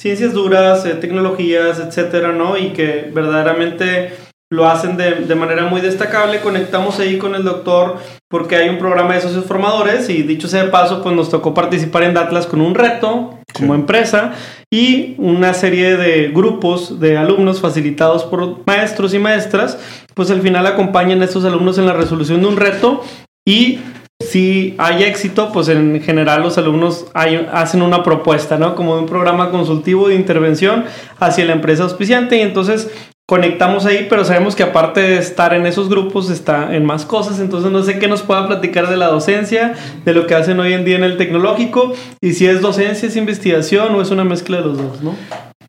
[0.00, 2.56] ciencias duras, eh, tecnologías, etcétera, ¿no?
[2.56, 4.12] Y que verdaderamente
[4.52, 6.40] lo hacen de, de, manera muy destacable.
[6.40, 7.96] Conectamos ahí con el doctor
[8.30, 11.54] porque hay un programa de socios formadores y dicho sea de paso, pues nos tocó
[11.54, 14.32] participar en Datlas con un reto como empresa
[14.72, 19.78] y una serie de grupos de alumnos facilitados por maestros y maestras,
[20.14, 23.02] pues al final acompañan a estos alumnos en la resolución de un reto
[23.44, 23.80] y
[24.22, 28.74] si hay éxito, pues en general los alumnos hacen una propuesta, ¿no?
[28.74, 30.84] Como un programa consultivo de intervención
[31.18, 32.90] hacia la empresa auspiciante y entonces
[33.26, 37.40] conectamos ahí, pero sabemos que aparte de estar en esos grupos está en más cosas,
[37.40, 40.72] entonces no sé qué nos pueda platicar de la docencia, de lo que hacen hoy
[40.72, 44.58] en día en el tecnológico y si es docencia, es investigación o es una mezcla
[44.58, 45.14] de los dos, ¿no?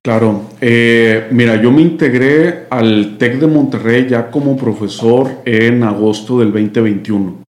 [0.01, 6.39] Claro, eh, mira, yo me integré al TEC de Monterrey ya como profesor en agosto
[6.39, 7.43] del 2021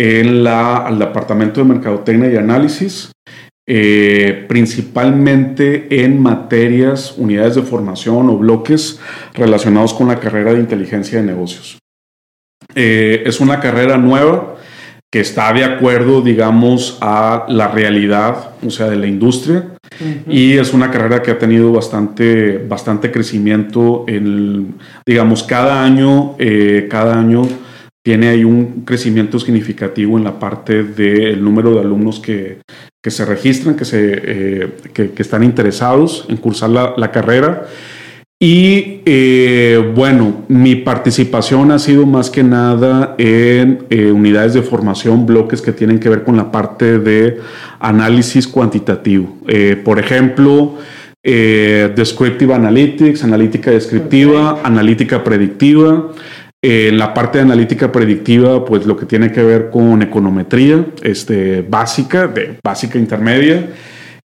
[0.00, 3.12] en la, al Departamento de Mercadotecnia y Análisis,
[3.68, 8.98] eh, principalmente en materias, unidades de formación o bloques
[9.34, 11.78] relacionados con la carrera de inteligencia de negocios.
[12.74, 14.56] Eh, es una carrera nueva
[15.12, 19.66] que está de acuerdo, digamos, a la realidad, o sea, de la industria,
[20.26, 26.86] y es una carrera que ha tenido bastante, bastante crecimiento, en, digamos, cada año, eh,
[26.88, 27.42] cada año
[28.02, 32.58] tiene ahí un crecimiento significativo en la parte del número de alumnos que,
[33.02, 37.66] que se registran, que, se, eh, que, están interesados en cursar la, la carrera.
[38.42, 45.26] Y eh, bueno, mi participación ha sido más que nada en eh, unidades de formación,
[45.26, 47.38] bloques que tienen que ver con la parte de
[47.80, 49.36] análisis cuantitativo.
[49.84, 50.78] por ejemplo,
[51.22, 56.10] Descriptive Analytics, analítica descriptiva, analítica predictiva.
[56.62, 61.62] En la parte de analítica predictiva, pues lo que tiene que ver con econometría este,
[61.62, 63.70] básica, de básica intermedia.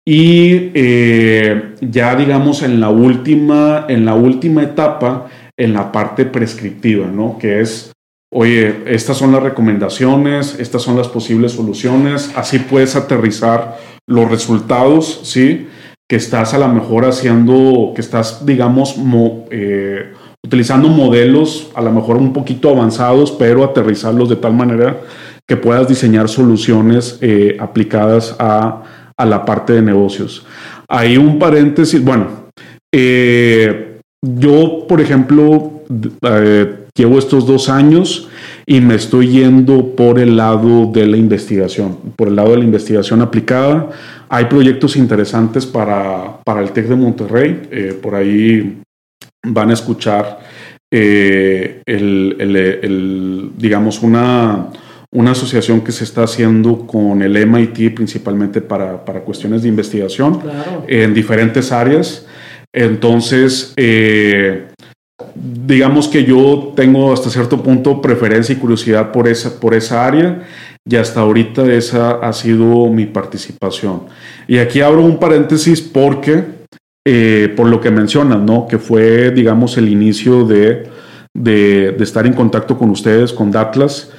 [0.06, 7.08] Y eh, ya digamos en la última, en la última etapa, en la parte prescriptiva,
[7.08, 7.38] ¿no?
[7.39, 7.92] Que es,
[8.32, 15.22] oye, estas son las recomendaciones, estas son las posibles soluciones, así puedes aterrizar los resultados,
[15.24, 15.68] ¿sí?
[16.08, 18.96] Que estás a lo mejor haciendo, que estás, digamos,
[19.52, 20.13] eh,
[20.45, 25.02] utilizando modelos a lo mejor un poquito avanzados, pero aterrizarlos de tal manera
[25.47, 28.84] que puedas diseñar soluciones eh, aplicadas a,
[29.17, 30.45] a, la parte de negocios.
[30.88, 32.28] Hay un paréntesis, bueno,
[32.93, 35.82] eh, yo, por ejemplo,
[36.21, 38.30] eh, llevo estos dos años
[38.65, 42.63] y me estoy yendo por el lado de la investigación, por el lado de la
[42.65, 43.89] investigación aplicada.
[44.30, 48.82] Hay proyectos interesantes para, para el TEC de Monterrey, por ahí
[49.53, 50.39] van a escuchar
[50.91, 54.69] eh, el, el, el, digamos, una,
[55.12, 60.39] una asociación que se está haciendo con el MIT principalmente para, para cuestiones de investigación
[60.39, 60.85] Claro.
[60.88, 62.25] en diferentes áreas.
[62.73, 64.67] Entonces, eh,
[65.35, 70.43] digamos que yo tengo hasta cierto punto preferencia y curiosidad por esa, por esa área
[70.85, 74.03] y hasta ahorita esa ha sido mi participación.
[74.47, 76.43] Y aquí abro un paréntesis porque,
[77.05, 78.67] eh, por lo que mencionan, ¿no?
[78.67, 80.88] Que fue, digamos, el inicio de,
[81.33, 84.12] de, de estar en contacto con ustedes, con Datlas,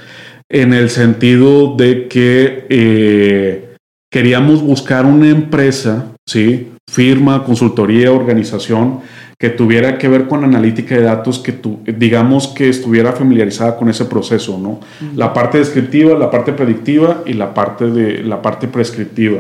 [0.50, 3.74] en el sentido de que eh,
[4.10, 6.72] queríamos buscar una empresa, ¿sí?
[6.90, 9.00] Firma, consultoría, organización
[9.38, 13.88] que tuviera que ver con analítica de datos, que tu, digamos que estuviera familiarizada con
[13.88, 14.80] ese proceso, ¿no?
[15.16, 19.38] La parte descriptiva, la parte predictiva y la parte, de, la parte prescriptiva.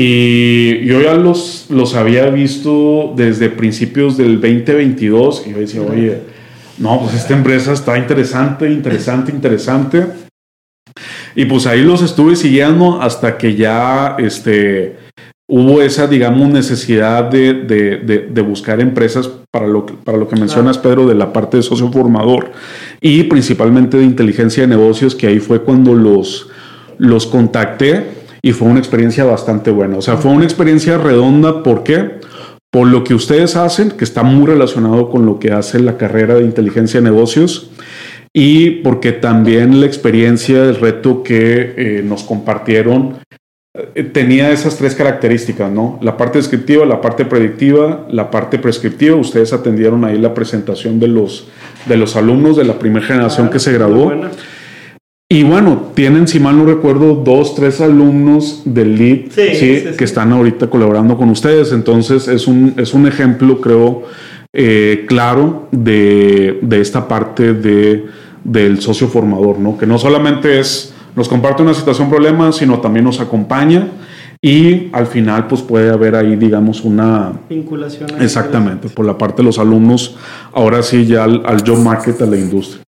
[0.00, 6.18] Y yo ya los, los había visto desde principios del 2022 y yo decía, oye,
[6.78, 10.06] no, pues esta empresa está interesante, interesante, interesante.
[11.34, 14.94] Y pues ahí los estuve siguiendo hasta que ya este,
[15.48, 20.28] hubo esa, digamos, necesidad de, de, de, de buscar empresas para lo, que- para lo
[20.28, 22.52] que mencionas, Pedro, de la parte de socio formador
[23.00, 26.48] y principalmente de inteligencia de negocios, que ahí fue cuando los,
[26.98, 29.96] los contacté y fue una experiencia bastante buena.
[29.96, 31.62] O sea, fue una experiencia redonda.
[31.62, 32.20] ¿Por qué?
[32.70, 36.34] Por lo que ustedes hacen, que está muy relacionado con lo que hace la carrera
[36.34, 37.70] de inteligencia de negocios
[38.32, 43.16] y porque también la experiencia, el reto que eh, nos compartieron
[43.94, 45.98] eh, tenía esas tres características, ¿no?
[46.02, 49.16] La parte descriptiva, la parte predictiva, la parte prescriptiva.
[49.16, 51.48] Ustedes atendieron ahí la presentación de los,
[51.86, 54.12] de los alumnos de la primera generación que se graduó.
[55.30, 59.54] Y bueno, tienen, si mal no recuerdo, dos, tres alumnos del LEAD Sí, ¿sí?
[59.56, 59.96] sí, sí.
[59.98, 61.72] que están ahorita colaborando con ustedes.
[61.72, 64.04] Entonces, es un, es un ejemplo, creo,
[64.54, 68.06] eh, claro de, de esta parte de,
[68.42, 69.76] del socio formador, ¿no?
[69.76, 73.88] Que no solamente es, nos comparte una situación, problema, sino también nos acompaña
[74.40, 78.08] y al final, pues puede haber ahí, digamos, una, Vinculación.
[78.18, 80.16] exactamente, por la parte de los alumnos,
[80.54, 82.82] ahora sí ya al, al job market, a la industria.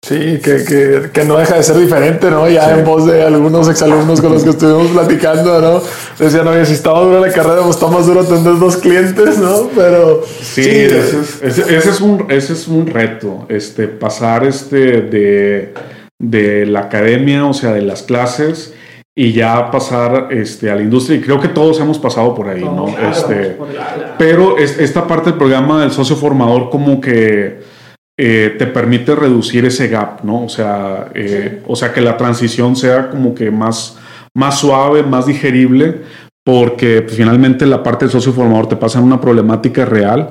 [0.00, 2.48] Sí, que, que, que no deja de ser diferente, ¿no?
[2.48, 2.78] Ya Sí.
[2.78, 5.82] en voz de algunos exalumnos con los que estuvimos platicando, ¿no?
[6.24, 9.68] Decían, oye, si estaba dura la carrera, pues está más duro atender dos clientes, ¿no?
[9.74, 15.02] Pero Sí, ese, es, ese- ese es un, ese es un reto, este, pasar este
[15.02, 15.74] de,
[16.20, 18.72] de la academia, o sea, de las clases,
[19.16, 21.18] y ya pasar este, a la industria.
[21.18, 22.86] Y creo que todos hemos pasado por ahí, ¿no?
[22.86, 24.02] Claro, Este, por- claro.
[24.16, 27.76] pero es- esta parte del programa del socio formador como que
[28.20, 30.44] eh, te permite reducir ese gap, ¿no?
[30.44, 33.96] O sea, eh, o sea, que la transición sea como que más,
[34.34, 36.00] más suave, más digerible,
[36.44, 40.30] porque pues, finalmente la parte del socio formador te pasa en una problemática real,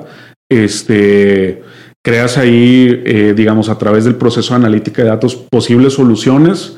[0.50, 1.62] este,
[2.04, 6.76] creas ahí, eh, digamos, a través del proceso de analítica de datos posibles soluciones.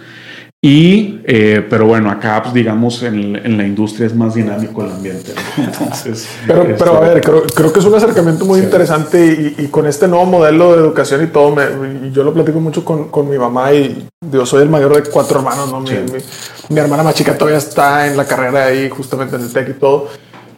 [0.63, 4.91] Y, eh, pero bueno, acá, pues, digamos, en, en la industria es más dinámico el
[4.91, 5.33] ambiente.
[5.57, 5.65] ¿no?
[5.65, 8.67] Entonces, Pero, este, pero a ver, creo, creo que es un acercamiento muy Sí.
[8.67, 12.35] interesante y, y con este nuevo modelo de educación y todo, me- y yo lo
[12.35, 15.81] platico mucho con, con mi mamá y yo soy el mayor de cuatro hermanos, ¿no?
[15.81, 15.95] Mi, Sí.
[16.13, 19.71] mi- mi hermana más chica todavía está en la carrera ahí, justamente en el TEC
[19.71, 20.09] y todo.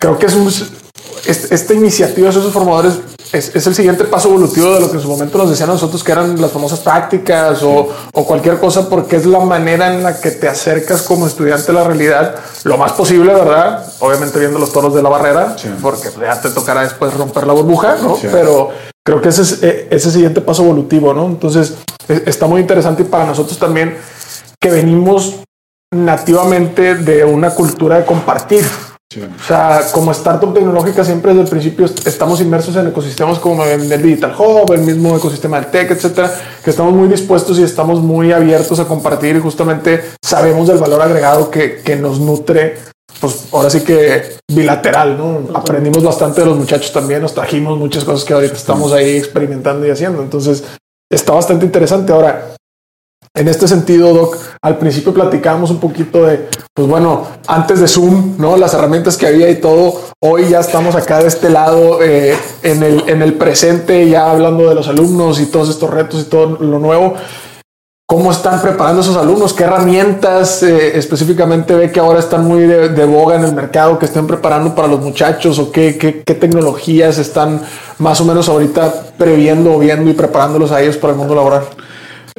[0.00, 2.98] Creo que es un, es- esta iniciativa de esos formadores
[3.32, 5.72] es, es el siguiente paso evolutivo de lo que en su momento nos decían a
[5.72, 10.02] nosotros que eran las famosas prácticas o, o cualquier cosa, porque es la manera en
[10.02, 13.86] la que te acercas como estudiante a la realidad lo más posible, ¿verdad?
[14.00, 15.68] Obviamente viendo los toros de la barrera, Sí.
[15.80, 18.16] porque ya te tocará después romper la burbuja, ¿no?
[18.16, 18.28] Sí.
[18.30, 18.70] Pero
[19.04, 21.26] creo que ese es eh, ese siguiente paso evolutivo, ¿no?
[21.26, 21.74] Entonces
[22.08, 23.96] e- está muy interesante y para nosotros también
[24.60, 25.36] que venimos
[25.92, 28.64] nativamente de una cultura de compartir.
[29.14, 29.20] Sí.
[29.22, 33.64] O sea, como startup tecnológica siempre desde el principio est- estamos inmersos en ecosistemas como
[33.64, 36.32] el el Digital Hub, el mismo ecosistema del tech, etcétera,
[36.64, 41.02] que estamos muy dispuestos y estamos muy abiertos a compartir y justamente sabemos del valor
[41.02, 42.76] agregado que, que nos nutre,
[43.20, 45.48] pues ahora sí que bilateral, ¿no?
[45.56, 49.86] Aprendimos bastante de los muchachos también, nos trajimos muchas cosas que ahorita estamos ahí experimentando
[49.86, 50.22] y haciendo.
[50.22, 50.64] Entonces,
[51.10, 52.12] está bastante interesante.
[52.12, 52.54] Ahora,
[53.34, 58.34] en este sentido, Doc, al principio platicábamos un poquito de, pues bueno, antes de Zoom,
[58.38, 58.58] ¿no?
[58.58, 60.00] Las herramientas que había y todo.
[60.20, 64.68] Hoy ya estamos acá de este lado, eh, en, el, en el presente, ya hablando
[64.68, 67.14] de los alumnos y todos estos retos y todo lo nuevo.
[68.06, 69.54] ¿Cómo están preparando esos alumnos?
[69.54, 73.98] ¿Qué herramientas eh, específicamente ve que ahora están muy de, de boga en el mercado
[73.98, 75.58] que estén preparando para los muchachos?
[75.58, 77.62] ¿O qué, qué, qué tecnologías están
[77.98, 81.62] más o menos ahorita previendo, viendo y preparándolos a ellos para el mundo laboral?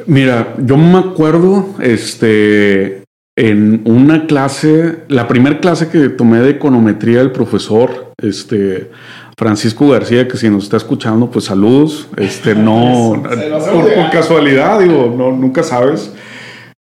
[0.06, 3.04] Mira, yo me acuerdo, este,
[3.36, 8.90] en una clase, la primera clase que tomé de econometría del profesor, este,
[9.36, 12.08] Francisco García, que si nos está escuchando, pues saludos.
[12.16, 16.12] Este, no, por, casualidad, digo, no, nunca sabes.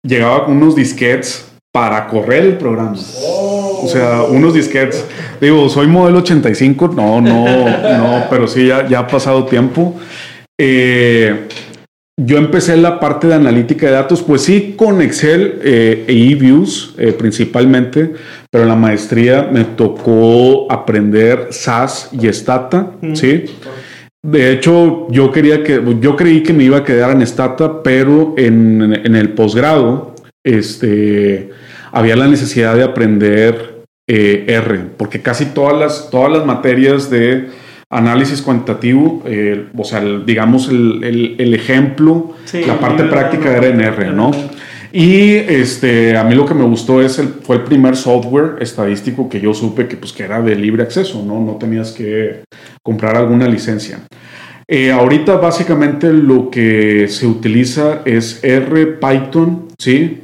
[0.03, 2.93] Llegaba con unos disquets para correr el programa.
[2.93, 5.05] O sea, unos disquets.
[5.39, 9.95] Digo, soy modelo 85, no, no, no, pero sí, ya, ya ha pasado tiempo.
[10.59, 11.47] Eh,
[12.18, 16.95] yo empecé la parte de analítica de datos, pues sí, con Excel eh, e eViews
[16.97, 18.14] eh, principalmente,
[18.49, 23.45] pero en la maestría me tocó aprender SAS y Stata, ¿sí?
[24.24, 28.36] De hecho, yo quería que, yo creí que me iba a quedar en Stata, pero
[28.38, 31.49] en, en el posgrado, este,
[31.91, 37.49] había la necesidad de aprender eh, R, porque casi todas las, todas las materias de
[37.92, 42.36] análisis cuantitativo, eh, o sea, digamos el, ejemplo,
[42.66, 44.32] la parte práctica era en R, ¿no?
[44.94, 49.30] Y este, a mí lo que me gustó es el, fue el primer software estadístico
[49.30, 51.39] que yo supe que, pues, que era de libre acceso, ¿no?
[51.39, 52.44] No tenías que
[52.82, 54.00] comprar alguna licencia.
[54.68, 60.24] Eh, ahorita básicamente lo que se utiliza es R, Python, ¿sí?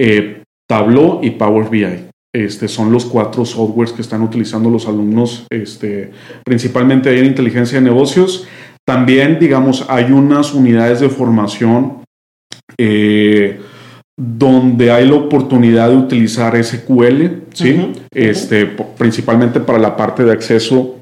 [0.00, 2.07] Eh, Tableau y Power BI.
[2.34, 6.10] Este, son los cuatro softwares que están utilizando los alumnos, este,
[6.44, 8.46] principalmente ahí en inteligencia de negocios.
[8.86, 12.02] También, digamos, hay unas unidades de formación
[12.78, 13.60] eh,
[14.18, 17.92] donde hay la oportunidad de utilizar SQL, ¿sí?
[18.12, 20.98] este, principalmente para la parte de acceso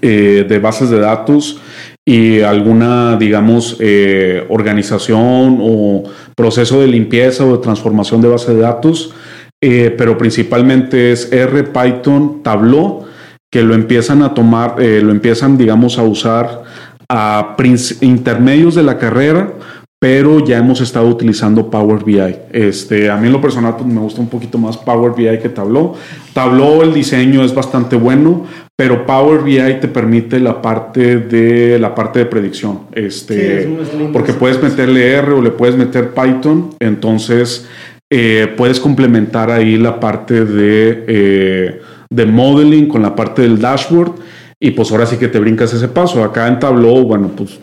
[0.00, 1.60] eh, de bases de datos
[2.06, 6.04] y alguna, digamos, eh, organización o
[6.36, 9.12] proceso de limpieza o de transformación de base de datos,
[9.60, 13.04] eh, pero principalmente es R, Python, Tableau,
[13.50, 16.64] que lo empiezan a tomar, eh, lo empiezan, digamos, a usar
[17.08, 17.56] a
[18.02, 19.54] intermedios de la carrera
[20.00, 22.36] pero ya hemos estado utilizando Power BI.
[22.52, 25.48] Este, a mí en lo personal pues, me gusta un poquito más Power BI que
[25.48, 25.94] Tableau.
[26.32, 28.44] Tableau el diseño es bastante bueno,
[28.76, 33.68] pero Power BI te permite la parte de la parte de predicción, este,
[34.12, 37.66] porque puedes meterle R o le puedes meter Python, entonces
[38.10, 44.12] eh, puedes complementar ahí la parte de, eh, de modeling con la parte del dashboard.
[44.60, 46.24] Y pues ahora sí que te brincas ese paso.
[46.24, 47.58] Acá en Tableau, bueno, pues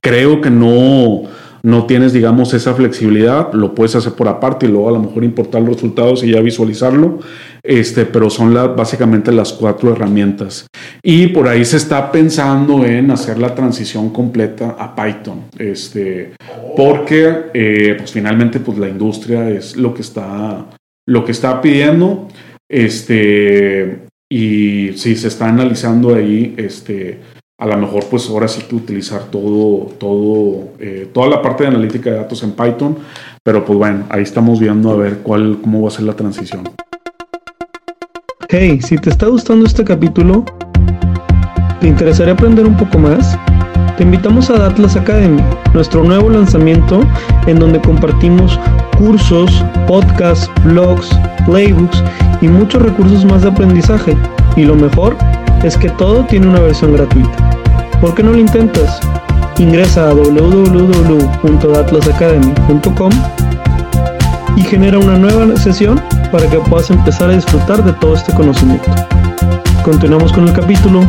[0.00, 1.22] creo que no,
[1.62, 5.24] no tienes, digamos, esa flexibilidad, lo puedes hacer por aparte y luego a lo mejor
[5.24, 7.18] importar los resultados y ya visualizarlo,
[7.62, 10.66] este, pero son básicamente las cuatro herramientas.
[11.02, 16.32] Y por ahí se está pensando en hacer la transición completa a Python, este,
[16.76, 20.66] porque eh, pues finalmente pues la industria es lo que está,
[21.06, 22.28] lo que está pidiendo,
[22.68, 27.18] este, y si se está analizando ahí, este,
[27.58, 31.70] a lo mejor pues ahora sí que utilizar todo, todo, eh, toda la parte de
[31.70, 32.96] analítica de datos en Python,
[33.42, 36.62] pero pues bueno, ahí estamos viendo a ver cuál, cómo va a ser la transición.
[38.48, 40.44] Hey, si te está gustando este capítulo,
[41.80, 43.36] ¿te interesaría aprender un poco más?
[43.96, 45.42] Te invitamos a Atlas Academy,
[45.74, 47.00] nuestro nuevo lanzamiento
[47.48, 48.58] en donde compartimos
[48.96, 51.10] cursos, podcasts, blogs,
[51.44, 52.04] playbooks
[52.40, 54.16] y muchos recursos más de aprendizaje.
[54.56, 55.16] Y lo mejor
[55.62, 57.50] es que todo tiene una versión gratuita.
[58.00, 59.00] ¿Por qué no lo intentas?
[59.58, 63.10] Ingresa a www.atlasacademy.com
[64.56, 66.00] y genera una nueva sesión
[66.30, 68.88] para que puedas empezar a disfrutar de todo este conocimiento.
[69.82, 71.00] Continuamos con el capítulo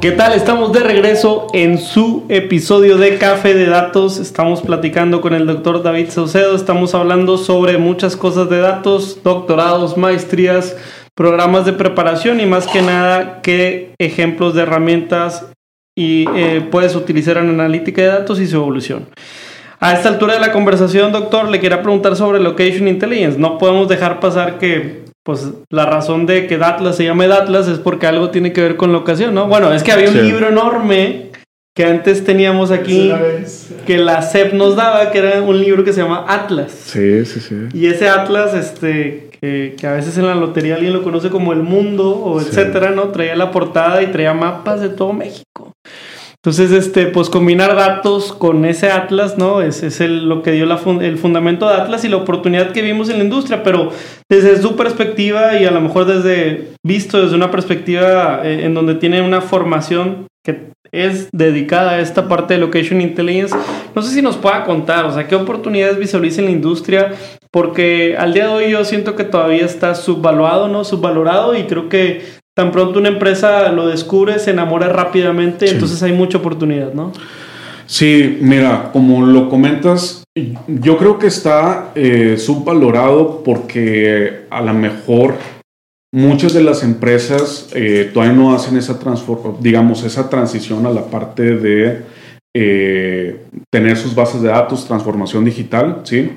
[0.00, 0.32] ¿Qué tal?
[0.32, 4.18] Estamos de regreso en su episodio de Café de Datos.
[4.18, 6.54] Estamos platicando con el doctor David Saucedo.
[6.54, 10.76] Estamos hablando sobre muchas cosas de datos, doctorados, maestrías,
[11.16, 15.50] programas de preparación y más que nada qué ejemplos de herramientas
[15.96, 19.08] y, eh, puedes utilizar en analítica de datos y su evolución.
[19.80, 23.36] A esta altura de la conversación, doctor, le quiero preguntar sobre Location Intelligence.
[23.36, 27.78] No podemos dejar pasar que pues la razón de que Datlas se llame Datlas es
[27.78, 29.46] porque algo tiene que ver con la ocasión, ¿no?
[29.46, 31.32] Bueno, es que había un libro enorme
[31.76, 33.12] que antes teníamos aquí
[33.86, 36.72] que la CEP nos daba, que era un libro que se llama Atlas.
[36.72, 37.56] Sí, sí, sí.
[37.74, 41.62] Y ese Atlas, este, que, a veces en la lotería alguien lo conoce como el
[41.62, 43.08] mundo o etcétera, ¿no?
[43.08, 45.44] Traía la portada y traía mapas de todo México.
[46.48, 49.60] Entonces, este, pues combinar datos con ese Atlas, ¿no?
[49.60, 52.80] Es, es el, lo que dio la el fundamento de Atlas y la oportunidad que
[52.80, 53.92] vimos en la industria, pero
[54.30, 58.94] desde su perspectiva y a lo mejor desde, visto desde una perspectiva eh, en donde
[58.94, 63.54] tiene una formación que es dedicada a esta parte de Location Intelligence,
[63.94, 67.12] no sé si nos pueda contar, o sea, qué oportunidades visualiza en la industria,
[67.50, 70.84] porque al día de hoy yo siento que todavía está subvaluado, ¿no?
[70.84, 72.22] Subvalorado y creo que
[72.58, 77.12] tan pronto una empresa lo descubre, se enamora rápidamente, entonces hay mucha oportunidad, ¿no?
[77.86, 80.24] Sí, mira, como lo comentas,
[80.66, 85.36] yo creo que está eh, subvalorado porque a lo mejor
[86.12, 88.98] muchas de las empresas eh, todavía no hacen esa
[89.60, 92.02] digamos, esa transición a la parte de
[92.56, 93.40] eh,
[93.70, 96.28] tener sus bases de datos, transformación digital, ¿sí?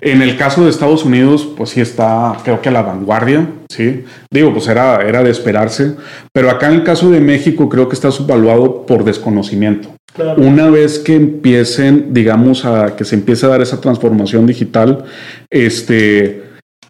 [0.00, 4.04] En el caso de Estados Unidos, pues sí está, creo que a la vanguardia, ¿sí?
[4.30, 5.94] Digo, pues era, era de esperarse,
[6.32, 9.90] pero acá en el caso de México creo que está subvaluado por desconocimiento.
[10.38, 15.04] Una vez que empiecen, digamos, a que se empiece a dar esa transformación digital,
[15.50, 16.42] este,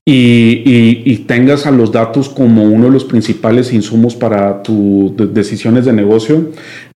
[0.09, 5.93] y, tengas a los datos como uno de los principales insumos para tus decisiones de
[5.93, 6.53] negocio,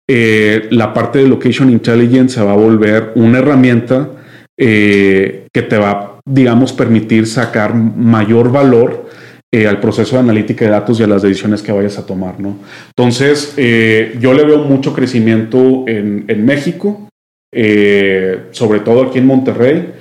[0.09, 4.09] eh, la parte de Location Intelligence se va a volver una herramienta
[4.57, 9.09] eh, que te va, digamos, permitir sacar mayor valor
[9.51, 12.39] eh, al proceso de analítica de datos y a las decisiones que vayas a tomar,
[12.39, 12.55] ¿no?
[12.87, 17.09] Entonces, eh, yo le veo mucho crecimiento en, México,
[18.51, 19.93] sobre todo aquí en Monterrey,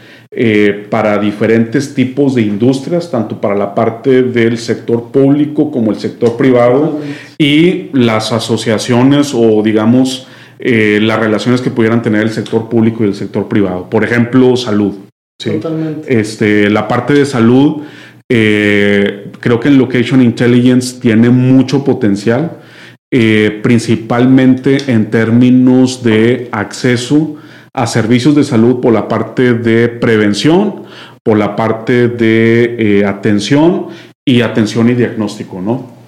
[0.88, 6.36] para diferentes tipos de industrias, tanto para la parte del sector público como el sector
[6.36, 7.01] privado
[7.36, 10.28] y las asociaciones o, digamos,
[10.61, 13.90] las relaciones que pudieran tener el sector público y el sector privado.
[13.90, 15.10] Por ejemplo, salud.
[15.43, 16.20] Totalmente.
[16.20, 17.82] Este, la parte de salud
[18.32, 22.59] eh, creo que en Location Intelligence tiene mucho potencial,
[23.12, 27.36] eh, principalmente en términos de acceso
[27.74, 30.84] a servicios de salud por la parte de prevención,
[31.24, 33.88] por la parte de eh, atención
[34.24, 35.99] y atención y diagnóstico, ¿no?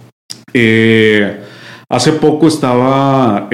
[1.89, 3.49] hace poco estaba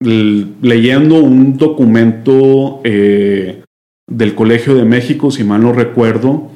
[0.00, 2.80] leyendo un documento
[4.10, 6.50] del Colegio de México, si mal no recuerdo,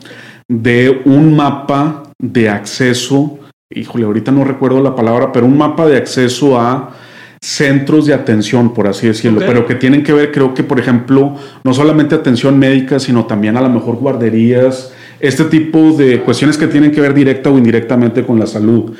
[0.48, 3.38] de un mapa de acceso,
[3.74, 6.94] híjole, ahorita no recuerdo la palabra, pero un mapa de acceso a
[7.40, 11.36] centros de atención, por así decirlo, pero que tienen que ver, creo que, por ejemplo,
[11.62, 16.66] no solamente atención médica, sino también a lo mejor guarderías, este tipo de cuestiones que
[16.66, 18.92] tienen que ver directa o indirectamente con la salud.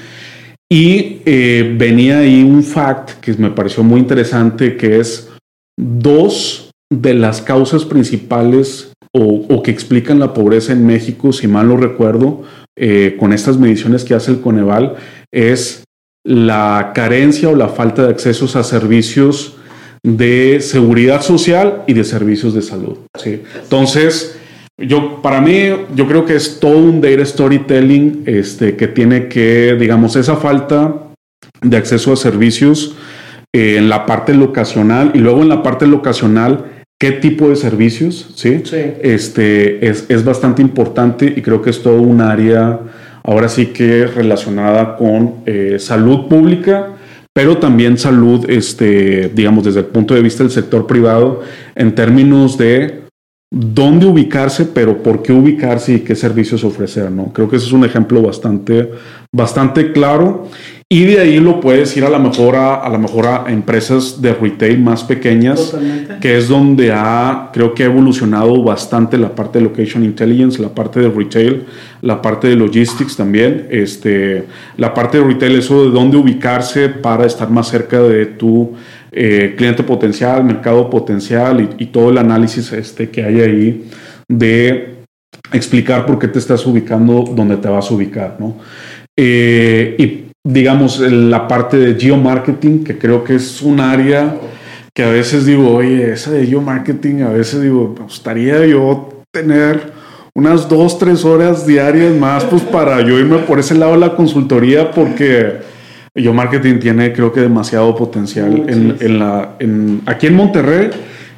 [0.71, 5.31] Y eh, venía ahí un fact que me pareció muy interesante, que es
[5.79, 11.77] dos de las causas principales o, que explican la pobreza en México, si mal no
[11.77, 12.43] recuerdo,
[12.77, 14.97] eh, con estas mediciones que hace el Coneval,
[15.33, 15.85] es
[16.27, 19.57] la carencia o la falta de accesos a servicios
[20.03, 22.99] de seguridad social y de servicios de salud.
[23.17, 23.43] ¿sí?
[23.63, 24.37] Entonces,
[24.77, 29.77] yo, para mí, yo creo que es todo un data storytelling este, que tiene que,
[29.79, 30.93] digamos, esa falta
[31.63, 32.97] de acceso a servicios
[33.53, 36.73] eh, en la parte locacional y luego en la parte locacional
[37.05, 38.63] qué tipo de servicios, ¿sí?
[39.03, 42.81] Este, es, bastante importante y creo que es todo un área
[43.23, 46.95] ahora sí que relacionada con eh, salud pública,
[47.35, 51.43] pero también salud, este, digamos, desde el punto de vista del sector privado,
[51.75, 53.03] en términos de
[53.53, 57.35] dónde ubicarse, pero por qué ubicarse y qué servicios ofrecer, ¿no?
[57.35, 58.93] Creo que ese es un ejemplo bastante,
[59.31, 60.49] bastante claro.
[60.95, 64.33] Y de ahí lo puedes ir a la mejor a, a, mejor a empresas de
[64.33, 65.77] retail más pequeñas,
[66.21, 70.69] que es donde ha, creo que ha evolucionado bastante la parte de location intelligence, la
[70.69, 71.65] parte de retail,
[72.01, 74.45] la parte de logistics también, este,
[74.77, 78.75] la parte de retail, eso de dónde ubicarse para estar más cerca de tu
[79.11, 83.85] eh, cliente potencial, mercado potencial y, todo el análisis este, que hay ahí
[84.29, 84.99] de
[85.53, 88.59] explicar por qué te estás ubicando donde te vas a ubicar, ¿no?
[89.17, 94.37] Eh, y digamos, la parte de geomarketing, que creo que es un área
[94.93, 99.93] que a veces digo, oye, esa de geomarketing, a veces digo, me gustaría yo tener
[100.35, 104.15] unas dos, tres horas diarias más, pues para yo irme por ese lado de la
[104.15, 105.61] consultoría, porque
[106.15, 110.91] geomarketing tiene, creo que, demasiado potencial en, la, en, aquí en Monterrey.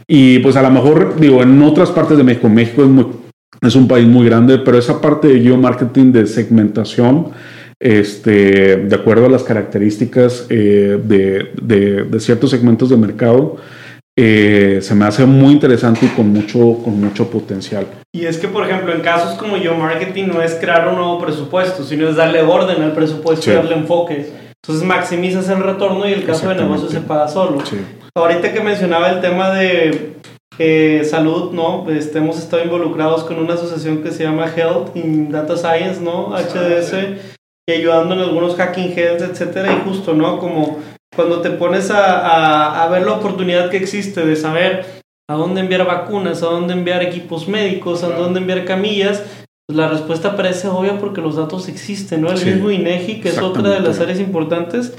[0.07, 3.89] Y pues a lo mejor, digo, en otras partes de México, México es, es un
[3.89, 7.29] país muy grande, pero esa parte de geomarketing de segmentación,
[7.81, 13.57] este, de acuerdo a las características eh, de, ciertos segmentos de mercado,
[14.19, 17.87] eh, se me hace muy interesante y con mucho, con mucho potencial.
[18.15, 21.21] Y es que, por ejemplo, en casos como yo, marketing no es crear un nuevo
[21.21, 24.27] presupuesto, sino es darle orden al presupuesto y darle enfoque.
[24.63, 27.63] Entonces maximizas el retorno y el caso de negocio se paga solo.
[28.17, 30.15] Ahorita que mencionaba el tema de
[30.59, 31.89] eh, salud, ¿no?
[31.91, 36.31] Este, hemos estado involucrados con una asociación que se llama Health in Data Science, ¿no?
[36.31, 37.36] HDS
[37.69, 40.39] y ayudando en algunos hacking heads, etcétera, y justo, ¿no?
[40.39, 40.79] Como
[41.15, 44.85] cuando te pones a, a, ver la oportunidad que existe de saber
[45.29, 49.23] a dónde enviar vacunas, a dónde enviar equipos médicos, a dónde enviar camillas,
[49.67, 52.31] pues la respuesta parece obvia porque los datos existen, ¿no?
[52.31, 54.95] El mismo INEGI, que es otra de las áreas importantes,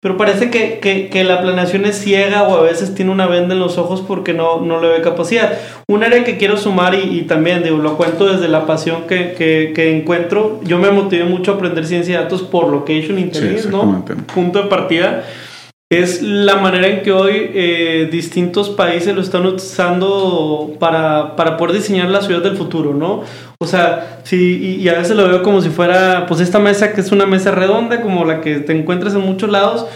[0.00, 3.54] pero parece que, que, que, la planeación es ciega o a veces tiene una venda
[3.54, 5.58] en los ojos porque no, no le ve capacidad.
[5.88, 9.34] Un área que quiero sumar y, y también digo, lo cuento desde la pasión que,
[9.74, 14.02] que, encuentro, yo me motivé mucho a aprender ciencia de datos por Location Intelligence, ¿no?
[14.34, 15.24] Punto de partida
[15.90, 21.74] es la manera en que hoy eh, distintos países lo están utilizando para, para, poder
[21.74, 23.24] diseñar la ciudad del futuro, ¿no?
[23.62, 27.02] O sea, sí, y, a veces lo veo como si fuera, pues esta mesa que
[27.02, 29.86] es una mesa redonda, como la que te encuentras en muchos lados,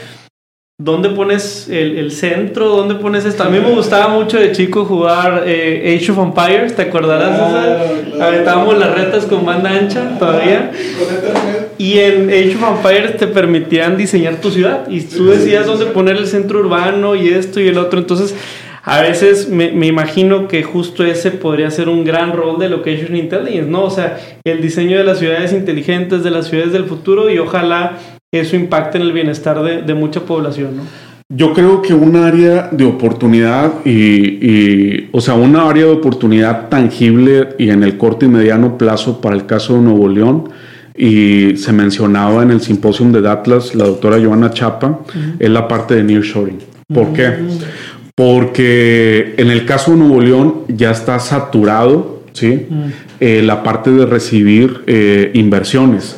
[0.77, 2.69] ¿Dónde pones el, el, centro?
[2.71, 3.45] ¿Dónde pones esto?
[3.45, 7.39] A mí me gustaba mucho de chico jugar eh, Age of Empires, ¿te acordarás?
[8.13, 10.73] Claro, claro, las retas con banda ancha todavía.
[11.79, 16.17] Y en Age of Empires te permitían diseñar tu ciudad y tú decías dónde poner
[16.17, 18.01] el centro urbano y esto y el otro.
[18.01, 18.35] Entonces,
[18.85, 23.17] a veces me, me, imagino que justo ese podría ser un gran rol de Location
[23.17, 23.85] Intelligence, ¿no?
[23.85, 27.99] O sea, el diseño de las ciudades inteligentes, de las ciudades del futuro y ojalá
[28.31, 30.83] eso impacta en el bienestar de, de mucha población, ¿no?
[31.31, 36.69] Yo creo que un área de oportunidad y, y, o sea, una área de oportunidad
[36.69, 40.51] tangible y en el corto y mediano plazo para el caso de Nuevo León,
[40.95, 45.37] y se mencionaba en el simposium de Atlas, la doctora Joana Chapa, uh -huh.
[45.41, 46.59] es la parte de nearshoring.
[46.93, 47.13] ¿Por uh -huh.
[47.15, 47.33] qué?
[48.15, 52.67] Porque en el caso de Nuevo León ya está saturado, ¿sí?
[52.69, 52.93] -huh.
[53.21, 56.17] eh, la parte de recibir eh, inversiones.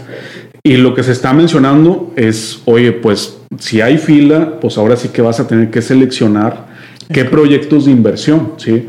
[0.62, 5.10] Y lo que se está mencionando es, oye, pues si hay fila, pues ahora sí
[5.10, 6.66] que vas a tener que seleccionar
[7.12, 8.88] qué proyectos de inversión, ¿sí?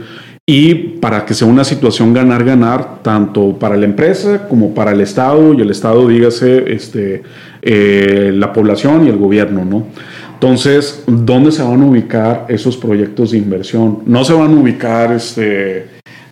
[0.50, 5.54] Y para que sea una situación ganar-ganar, tanto para la empresa como para el Estado,
[5.54, 7.22] y el Estado, dígase, este,
[7.62, 9.88] eh, la población y el gobierno, ¿no?
[10.38, 14.04] Entonces, ¿dónde se van a ubicar esos proyectos de inversión?
[14.06, 15.88] No se van a ubicar, este,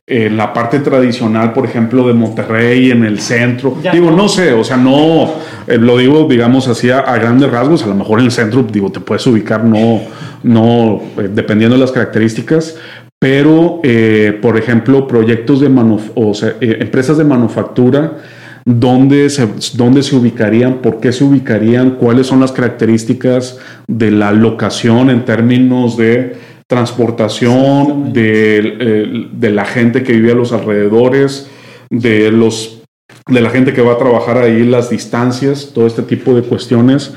[0.06, 3.78] en la parte tradicional, por ejemplo, de Monterrey, en el centro.
[3.82, 4.30] Ya digo, no.
[4.30, 5.34] sé, o sea, no,
[5.66, 8.62] eh, lo digo, digamos así, a, a, grandes rasgos, a lo mejor en el centro,
[8.62, 10.02] digo, te puedes ubicar, no,
[10.44, 12.78] no, eh, dependiendo de las características,
[13.20, 15.72] pero, eh, por ejemplo, proyectos de
[16.14, 18.20] o sea, empresas de manufactura,
[18.66, 20.82] ¿dónde se, ¿dónde se ubicarían?
[20.82, 21.92] ¿Por qué se ubicarían?
[21.92, 26.36] ¿Cuáles son las características de la locación en términos de
[26.68, 31.48] transportación, de, eh, de, la gente que vive a los alrededores,
[31.92, 32.82] de, los,
[33.28, 37.14] de la gente que va a trabajar ahí, las distancias, todo este tipo de cuestiones.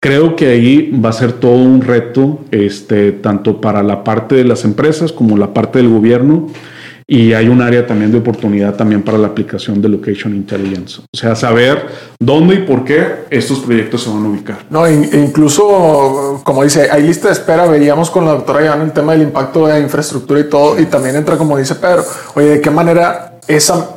[0.00, 4.44] Creo que ahí va a ser todo un reto, este, tanto para la parte de
[4.44, 6.48] las empresas como la parte del gobierno.
[7.12, 11.00] Y hay un área también de oportunidad también para la aplicación de Location Intelligence.
[11.12, 11.84] O sea, saber
[12.20, 14.58] dónde y por qué estos proyectos se van a ubicar.
[14.70, 17.66] No, incluso, como dice, hay lista de espera.
[17.66, 20.78] Veíamos con la doctora Iván el tema del impacto de infraestructura y todo.
[20.78, 22.04] Y también entra, como dice Pedro,
[22.36, 23.96] oye, ¿de qué manera esa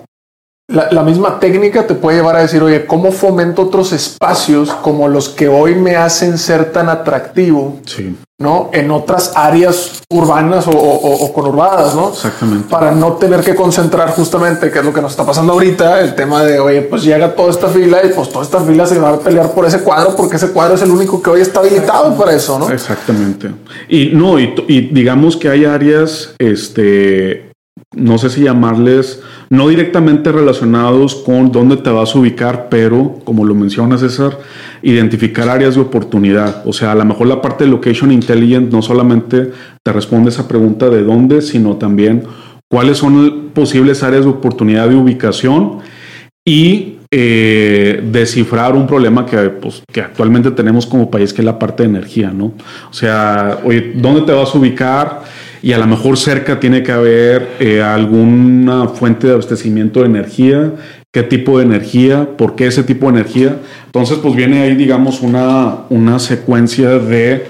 [0.67, 5.07] la, la, misma técnica te puede llevar a decir, oye, ¿cómo fomento otros espacios como
[5.07, 7.79] los que hoy me hacen ser tan atractivo?
[7.85, 8.15] Sí.
[8.43, 8.69] ¿No?
[8.73, 12.09] En otras áreas urbanas o, o, o, conurbadas, ¿no?
[12.09, 12.67] Exactamente.
[12.69, 16.13] Para no tener que concentrar justamente, que es lo que nos está pasando ahorita, el
[16.13, 19.11] tema de, oye, pues llega toda esta fila y pues toda esta fila se va
[19.11, 22.17] a pelear por ese cuadro porque ese cuadro es el único que hoy está habilitado
[22.17, 22.69] para eso, ¿no?
[22.69, 23.49] Exactamente.
[23.87, 27.52] Y no, y, y digamos que hay áreas, este,
[27.95, 33.45] no sé si llamarles, no directamente relacionados con dónde te vas a ubicar, pero como
[33.45, 34.39] lo menciona César,
[34.81, 36.63] identificar áreas de oportunidad.
[36.65, 39.51] O sea, a lo mejor la parte de Location Intelligent no solamente
[39.83, 42.23] te responde esa pregunta de dónde, sino también
[42.69, 45.79] cuáles son posibles áreas de oportunidad de ubicación
[46.45, 51.59] y eh, descifrar un problema que, pues, que actualmente tenemos como país, que es la
[51.59, 52.53] parte de energía, ¿no?
[52.89, 55.21] O sea, oye, ¿dónde te vas a ubicar?
[55.63, 60.73] Y a lo mejor cerca tiene que haber eh, alguna fuente de abastecimiento de energía,
[61.09, 63.55] qué tipo de energía, por qué ese tipo de energía.
[63.85, 67.45] Entonces, pues viene ahí, digamos, una, una secuencia de,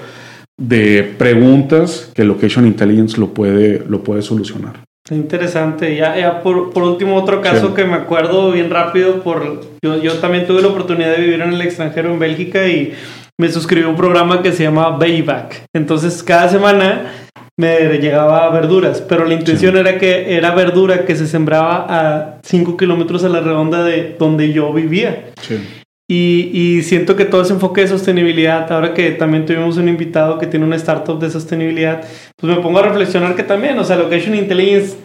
[0.56, 4.74] de preguntas que Location Intelligence lo puede, lo puede solucionar.
[5.10, 5.96] Interesante.
[5.96, 7.74] Ya, ya por, por, último, otro caso sí.
[7.74, 11.52] que me acuerdo bien rápido, por yo, yo también tuve la oportunidad de vivir en
[11.52, 12.94] el extranjero, en Bélgica, y
[13.40, 15.64] me suscribí a un programa que se llama Bayback.
[15.74, 17.10] Entonces, cada semana
[17.56, 19.78] me llegaba verduras, pero la intención sí.
[19.78, 24.52] era que era verdura que se sembraba a 5 kilómetros a la redonda de donde
[24.52, 25.30] yo vivía.
[25.40, 25.60] Sí.
[26.06, 30.38] Y, y, siento que todo ese enfoque de sostenibilidad, ahora que también tuvimos un invitado
[30.38, 32.04] que tiene una startup de sostenibilidad,
[32.36, 34.96] pues me pongo a reflexionar que también, o sea, Location Intelligence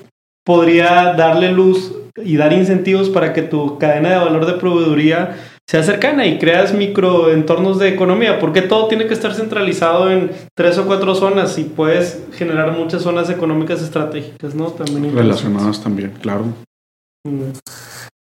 [0.43, 5.37] podría darle luz y dar incentivos para que tu cadena de valor de proveeduría
[5.69, 10.79] sea cercana y creas microentornos de economía, porque todo tiene que estar centralizado en tres
[10.79, 14.67] o cuatro zonas y puedes generar muchas zonas económicas estratégicas, ¿no?
[14.71, 16.45] También relacionadas también, claro.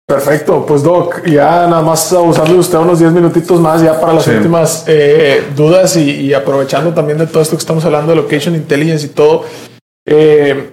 [0.08, 4.14] Perfecto, pues Doc, ya nada más abusando de usted unos 10 minutitos más ya para
[4.14, 4.32] las Sí.
[4.32, 8.56] últimas eh, dudas y, y aprovechando también de todo esto que estamos hablando de Location
[8.56, 9.44] Intelligence y todo.
[10.06, 10.73] eh,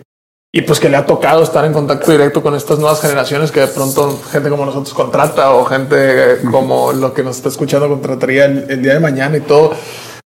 [0.53, 3.61] y pues que le ha tocado estar en contacto directo con estas nuevas generaciones que
[3.61, 8.47] de pronto gente como nosotros contrata o gente como lo que nos está escuchando contrataría
[8.47, 9.73] el, el día de mañana y todo.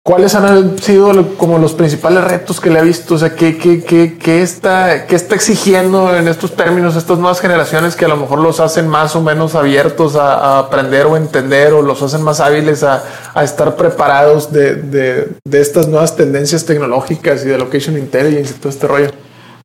[0.02, 3.14] ¿Cuáles han sido como los principales retos que le ha visto?
[3.14, 7.38] O sea, ¿qué, qué, qué, qué está, qué está exigiendo en estos términos estas nuevas
[7.38, 11.18] generaciones que a lo mejor los hacen más o menos abiertos a, a aprender o
[11.18, 13.04] entender o los hacen más hábiles a,
[13.34, 18.58] a estar preparados de, de, de estas nuevas tendencias tecnológicas y de location intelligence y
[18.58, 19.10] todo este rollo?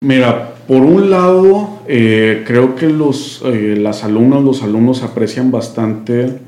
[0.01, 6.39] Mira, por un lado, eh, creo que los, eh, las alumnas, los alumnos aprecian bastante,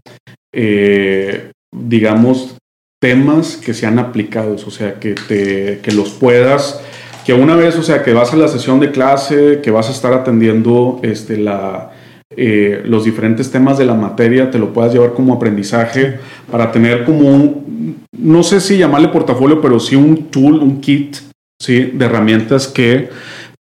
[0.53, 2.55] eh, digamos,
[2.99, 6.81] temas que sean aplicados, o sea, que, te, que los puedas,
[7.25, 9.91] que una vez, o sea, que vas a la sesión de clase, que vas a
[9.91, 11.91] estar atendiendo este, la,
[12.35, 16.19] eh, los diferentes temas de la materia, te lo puedas llevar como aprendizaje
[16.51, 21.17] para tener como un, no sé si llamarle portafolio, pero sí un tool, un kit,
[21.61, 21.91] ¿sí?
[21.93, 23.09] De herramientas que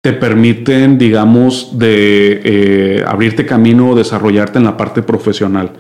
[0.06, 5.72] te permiten, digamos, de eh, abrirte camino, desarrollarte en la parte profesional.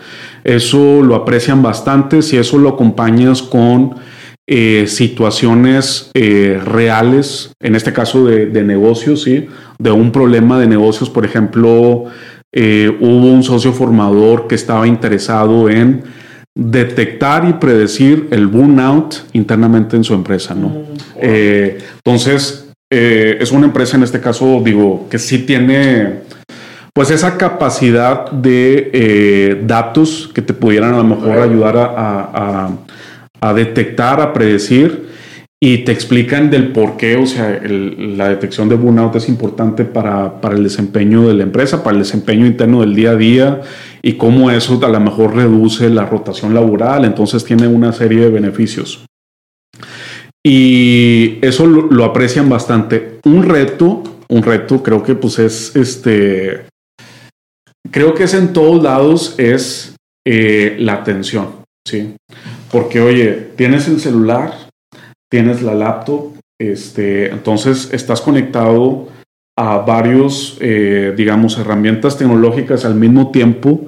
[0.42, 3.94] Eso lo aprecian bastante si eso lo acompañas con
[4.48, 9.46] eh, situaciones eh, reales, en este caso de, de negocios, ¿sí?
[9.78, 12.06] de un problema de negocios, por ejemplo,
[12.52, 16.02] hubo un socio formador que estaba interesado en
[16.56, 20.72] detectar y predecir el burnout internamente en su empresa, ¿no?
[21.20, 26.20] Eh, entonces, eh, es una empresa en este caso, digo, que sí tiene
[26.94, 32.30] pues esa capacidad de eh, datos que te pudieran a lo mejor ayudar a, a-
[32.32, 32.70] a-
[33.48, 35.08] a detectar, a predecir
[35.60, 39.84] y te explican del por qué, o sea, el- la detección de burnout es importante
[39.84, 43.60] para, para el desempeño de la empresa, para el desempeño interno del día a día
[44.00, 48.30] y cómo eso a lo mejor reduce la rotación laboral, entonces tiene una serie de
[48.30, 49.04] beneficios.
[50.48, 53.18] Y eso lo, aprecian bastante.
[53.24, 56.66] Un reto, un reto creo que pues es este,
[57.90, 61.48] creo que es en todos lados, es eh, la atención,
[61.84, 62.14] ¿sí?
[62.70, 64.68] Porque oye, tienes el celular,
[65.28, 69.08] tienes la laptop, este, entonces estás conectado
[69.58, 73.86] a varios, eh, digamos, herramientas tecnológicas al mismo tiempo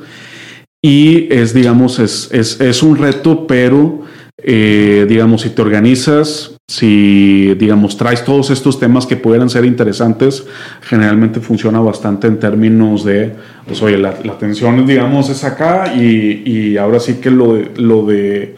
[0.83, 4.08] y es, digamos, es, es, es un reto, pero,
[4.43, 10.47] eh, digamos, si te organizas, si, digamos, traes todos estos temas que pudieran ser interesantes,
[10.83, 13.33] generalmente funciona bastante en términos de,
[13.67, 18.07] pues, oye, la, la atención, digamos, es acá y, y ahora sí que lo lo
[18.07, 18.57] de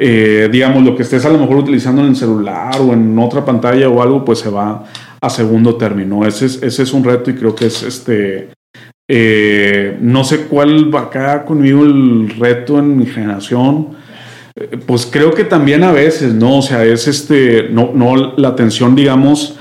[0.00, 3.44] eh, digamos, lo que estés a lo mejor utilizando en el celular o en otra
[3.44, 4.84] pantalla o algo, pues se va
[5.20, 6.24] a segundo término.
[6.24, 8.50] Ese es, ese es un reto y creo que es este.
[9.10, 13.88] eh, no sé cuál va acá conmigo el reto en mi generación.
[14.86, 16.58] Pues creo que también a veces, ¿no?
[16.58, 19.56] O sea, es este, no, no la atención, digamos,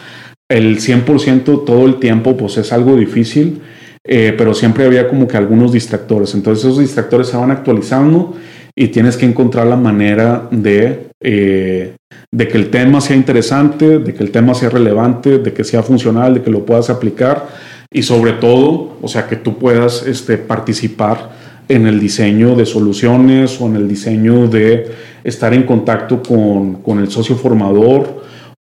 [0.50, 3.62] el 100% todo el tiempo, pues es algo difícil,
[4.04, 6.34] eh, pero siempre había como que algunos distractores.
[6.34, 8.36] Entonces esos distractores se van actualizando
[8.76, 11.96] y tienes que encontrar la manera de, eh,
[12.32, 15.84] de que el tema sea interesante, de que el tema sea relevante, de que sea
[15.84, 17.48] funcional, de que lo puedas aplicar
[17.92, 21.37] y sobre todo, o sea, que tú puedas este, participar
[21.70, 24.90] en el diseño de soluciones o en el diseño de
[25.24, 28.24] estar en contacto con, con el socio formador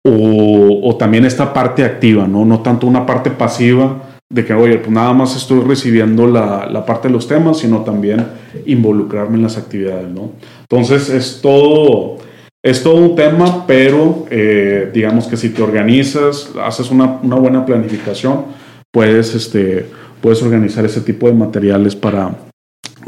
[0.04, 2.44] o, o también esta parte activa, ¿no?
[2.44, 6.84] No tanto una parte pasiva de que, oye, pues nada más estoy recibiendo la, la
[6.84, 8.26] parte de los temas, sino también
[8.66, 10.32] involucrarme en las actividades, ¿no?
[10.60, 12.18] Entonces es todo,
[12.62, 17.64] es todo un tema, pero eh, digamos que si te organizas, haces una, una buena
[17.64, 18.44] planificación,
[18.92, 19.86] puedes, este,
[20.20, 22.47] puedes organizar ese tipo de materiales para,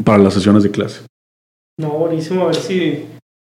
[0.03, 1.01] para las sesiones de clase.
[1.79, 2.43] No, buenísimo.
[2.43, 3.05] A ver si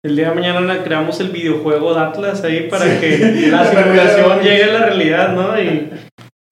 [0.06, 4.64] el día de mañana creamos el videojuego de Atlas ahí para que la simulación llegue
[4.64, 5.62] a la realidad, ¿no?
[5.62, 5.90] Y,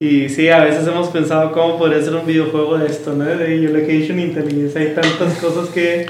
[0.01, 3.25] y sí, a veces hemos pensado cómo podría ser un videojuego de esto, ¿no?
[3.25, 4.77] De Location Intelligence.
[4.79, 6.05] Hay tantas cosas que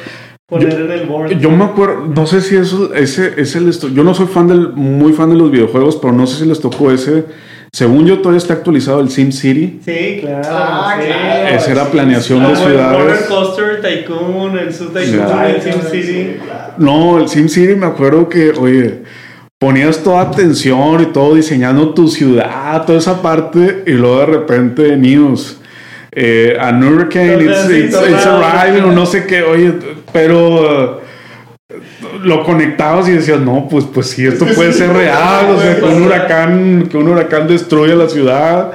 [0.48, 1.40] poner en el board.
[1.40, 4.48] Yo me acuerdo, no sé si eso, ese, ese les to- yo no soy fan
[4.48, 7.26] del, muy fan de los videojuegos, pero no sé si les tocó ese.
[7.72, 9.80] Según yo, todavía está actualizado el Sim City.
[9.86, 10.42] Sí, claro.
[10.52, 11.06] Ah, sí.
[11.08, 11.56] claro.
[11.56, 13.22] Esa era sí, planeación de Como el Roller ciudades.
[13.28, 15.48] Coaster Tycoon, el Zoo Tycoon, Claro.
[15.50, 16.36] el Sim City.
[16.78, 19.04] No, el Sim City me acuerdo que, oye,
[19.60, 24.98] ponías toda atención y todo diseñando tu ciudad, toda esa parte, y luego de repente
[24.98, 25.58] news.
[26.12, 28.44] Eh, an hurricane, it's, Entonces, it's, sí, it's claro.
[28.46, 29.74] arriving, o no sé qué, oye,
[30.12, 30.99] pero uh,
[32.24, 35.86] lo conectabas y decías, no, pues, pues sí, esto puede ser real, o sea, que
[35.86, 38.72] un huracán, que un huracán destruye la ciudad.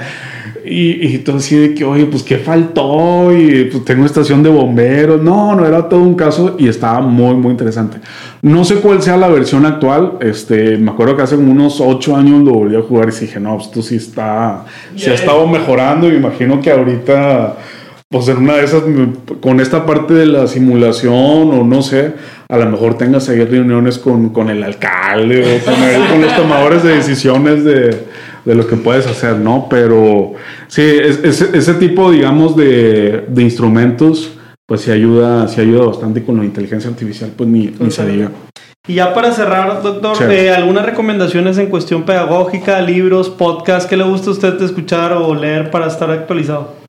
[0.66, 4.48] y, y todo así de que, oye, pues qué faltó, y pues tengo estación de
[4.48, 5.20] bomberos.
[5.22, 7.98] No, no era todo un caso y estaba muy, muy interesante.
[8.40, 10.14] No sé cuál sea la versión actual.
[10.20, 13.54] Este, me acuerdo que hace unos ocho años lo volví a jugar y dije, no,
[13.56, 14.64] pues esto sí está,
[14.96, 16.08] se ha estado mejorando.
[16.08, 17.56] Y me imagino que ahorita,
[18.14, 18.84] pues en una de esas,
[19.40, 22.12] con esta parte de la simulación o no sé,
[22.48, 26.36] a lo mejor tengas ahí reuniones con, con el alcalde o con, el- con los
[26.36, 28.04] tomadores de decisiones de,
[28.44, 29.66] de lo que puedes hacer, ¿no?
[29.68, 30.34] Pero
[30.68, 34.30] sí, es- es- ese tipo, digamos, de, de instrumentos,
[34.66, 38.06] pues sí ayuda, sí ayuda bastante y con la inteligencia artificial, pues ni, ni se
[38.06, 38.30] diga.
[38.86, 40.24] Y ya para cerrar, doctor, Sí.
[40.30, 45.34] eh, algunas recomendaciones en cuestión pedagógica, libros, podcast, ¿qué le gusta a usted escuchar o
[45.34, 46.83] leer para estar actualizado?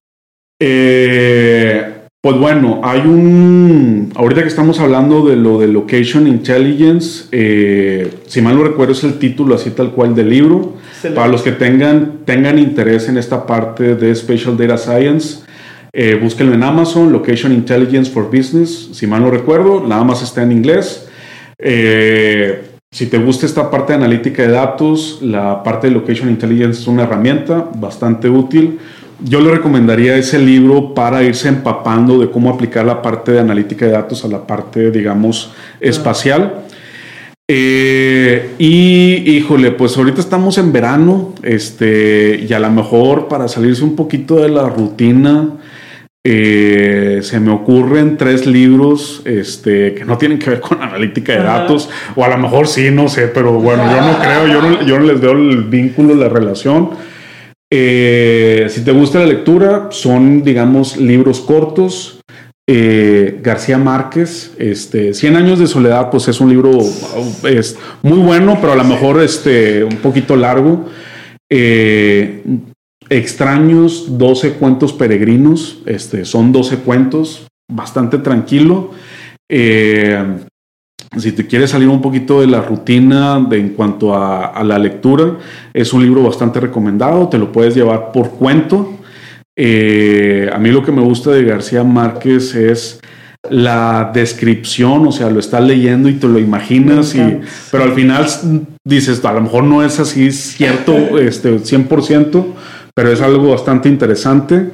[0.60, 1.96] Eh,
[2.26, 4.12] pues bueno, hay un.
[4.16, 9.04] Ahorita que estamos hablando de lo de Location Intelligence, eh, si mal no recuerdo, es
[9.04, 10.74] el título así tal cual del libro.
[10.90, 11.16] Excelente.
[11.16, 15.44] Para los que tengan, tengan interés en esta parte de Spatial Data Science,
[15.94, 18.90] eh, búsquenlo en Amazon, Location Intelligence for Business.
[18.94, 21.08] Si mal no recuerdo, nada más está en inglés.
[21.60, 26.82] Eh, si te gusta esta parte de analítica de datos, la parte de Location Intelligence
[26.82, 28.80] es una herramienta bastante útil.
[29.24, 33.86] Yo le recomendaría ese libro para irse empapando de cómo aplicar la parte de analítica
[33.86, 36.66] de datos a la parte, digamos, espacial.
[37.48, 43.84] Eh, y híjole, pues ahorita estamos en verano, este, y a lo mejor para salirse
[43.84, 45.52] un poquito de la rutina,
[46.24, 51.44] eh, se me ocurren tres libros este, que no tienen que ver con analítica de
[51.44, 54.82] datos, o a lo mejor sí, no sé, pero bueno, yo no creo, yo no,
[54.82, 57.15] yo no les veo el vínculo, la relación.
[57.78, 62.22] Eh, si te gusta la lectura, son, digamos, libros cortos.
[62.68, 68.18] Eh, García Márquez, este, 100 años de soledad, pues es un libro uh, es muy
[68.18, 70.86] bueno, pero a lo mejor este, un poquito largo.
[71.52, 72.44] Eh,
[73.08, 78.92] Extraños, 12 cuentos peregrinos, este, son 12 cuentos, bastante tranquilo.
[81.18, 84.80] Si te quieres salir un poquito de la rutina de, en cuanto a, a la
[84.80, 85.38] lectura,
[85.74, 89.00] es un libro bastante recomendado, te lo puedes llevar por cuento.
[89.56, 93.00] Eh, a mí lo que me gusta de García Márquez es
[93.50, 97.40] la descripción, o sea, lo estás leyendo y te lo imaginas, y,
[97.72, 98.26] pero al final
[98.84, 102.46] dices, a lo mejor no es así cierto, este, 100%,
[102.94, 104.72] pero es algo bastante interesante.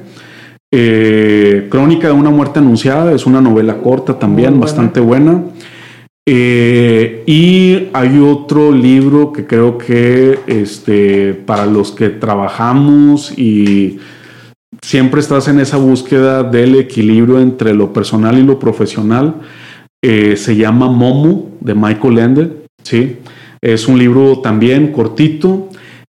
[0.74, 4.64] Eh, Crónica de una muerte anunciada es una novela corta también, buena.
[4.64, 5.42] bastante buena.
[6.28, 13.98] Eh, y hay otro libro que creo que este, para los que trabajamos y
[14.80, 19.40] siempre estás en esa búsqueda del equilibrio entre lo personal y lo profesional,
[20.04, 22.50] eh, se llama Momo de Michael Ende.
[22.84, 23.16] ¿sí?
[23.60, 25.70] Es un libro también cortito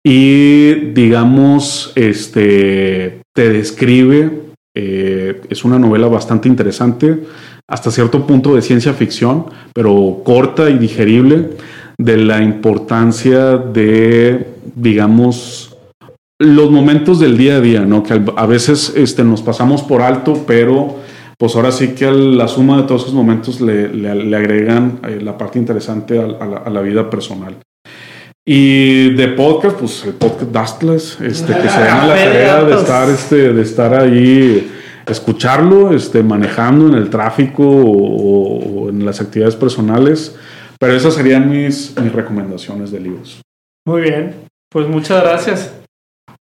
[0.07, 4.31] y digamos, este, te describe,
[4.77, 7.21] eh, es una novela bastante interesante,
[7.69, 11.51] hasta cierto punto de ciencia ficción, pero corta y digerible,
[11.99, 15.77] de la importancia de, digamos,
[16.41, 18.03] los momentos del día a día, ¿no?
[18.03, 20.97] Que a veces este, nos pasamos por alto, pero
[21.39, 25.19] pues ahora sí que la suma de todos esos momentos le, le- le agregan eh,
[25.23, 27.57] la parte interesante a, a la, a la vida personal.
[28.47, 33.09] Y de podcast, pues el podcast Dastlas, este, que se a la tarea de estar,
[33.09, 34.71] este, de estar ahí,
[35.07, 40.37] escucharlo, este, manejando en el tráfico o, en las actividades personales.
[40.79, 43.41] Pero esas serían mis recomendaciones de libros.
[43.87, 44.35] Muy bien,
[44.71, 45.84] pues muchas gracias.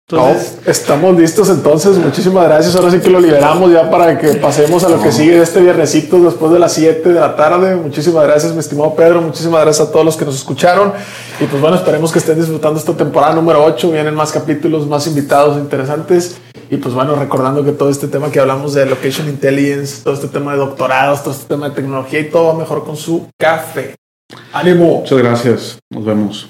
[0.09, 1.97] Entonces, No, estamos listos entonces.
[1.97, 2.75] Muchísimas gracias.
[2.75, 5.61] Ahora sí que lo liberamos ya para que pasemos a lo que sigue de este
[5.61, 7.75] viernesito después de las 7 de la tarde.
[7.77, 9.21] Muchísimas gracias, mi estimado Pedro.
[9.21, 10.91] Muchísimas gracias a todos los que nos escucharon.
[11.39, 13.91] Y pues bueno, esperemos que estén disfrutando esta temporada número 8.
[13.91, 16.35] Vienen más capítulos, más invitados interesantes.
[16.69, 20.27] Y pues bueno, recordando que todo este tema que hablamos de Location Intelligence, todo este
[20.27, 23.95] tema de doctorados, todo este tema de tecnología y todo va mejor con su café.
[24.51, 24.99] ¡Ánimo!
[25.01, 25.79] Muchas gracias.
[25.91, 26.49] Nos vemos.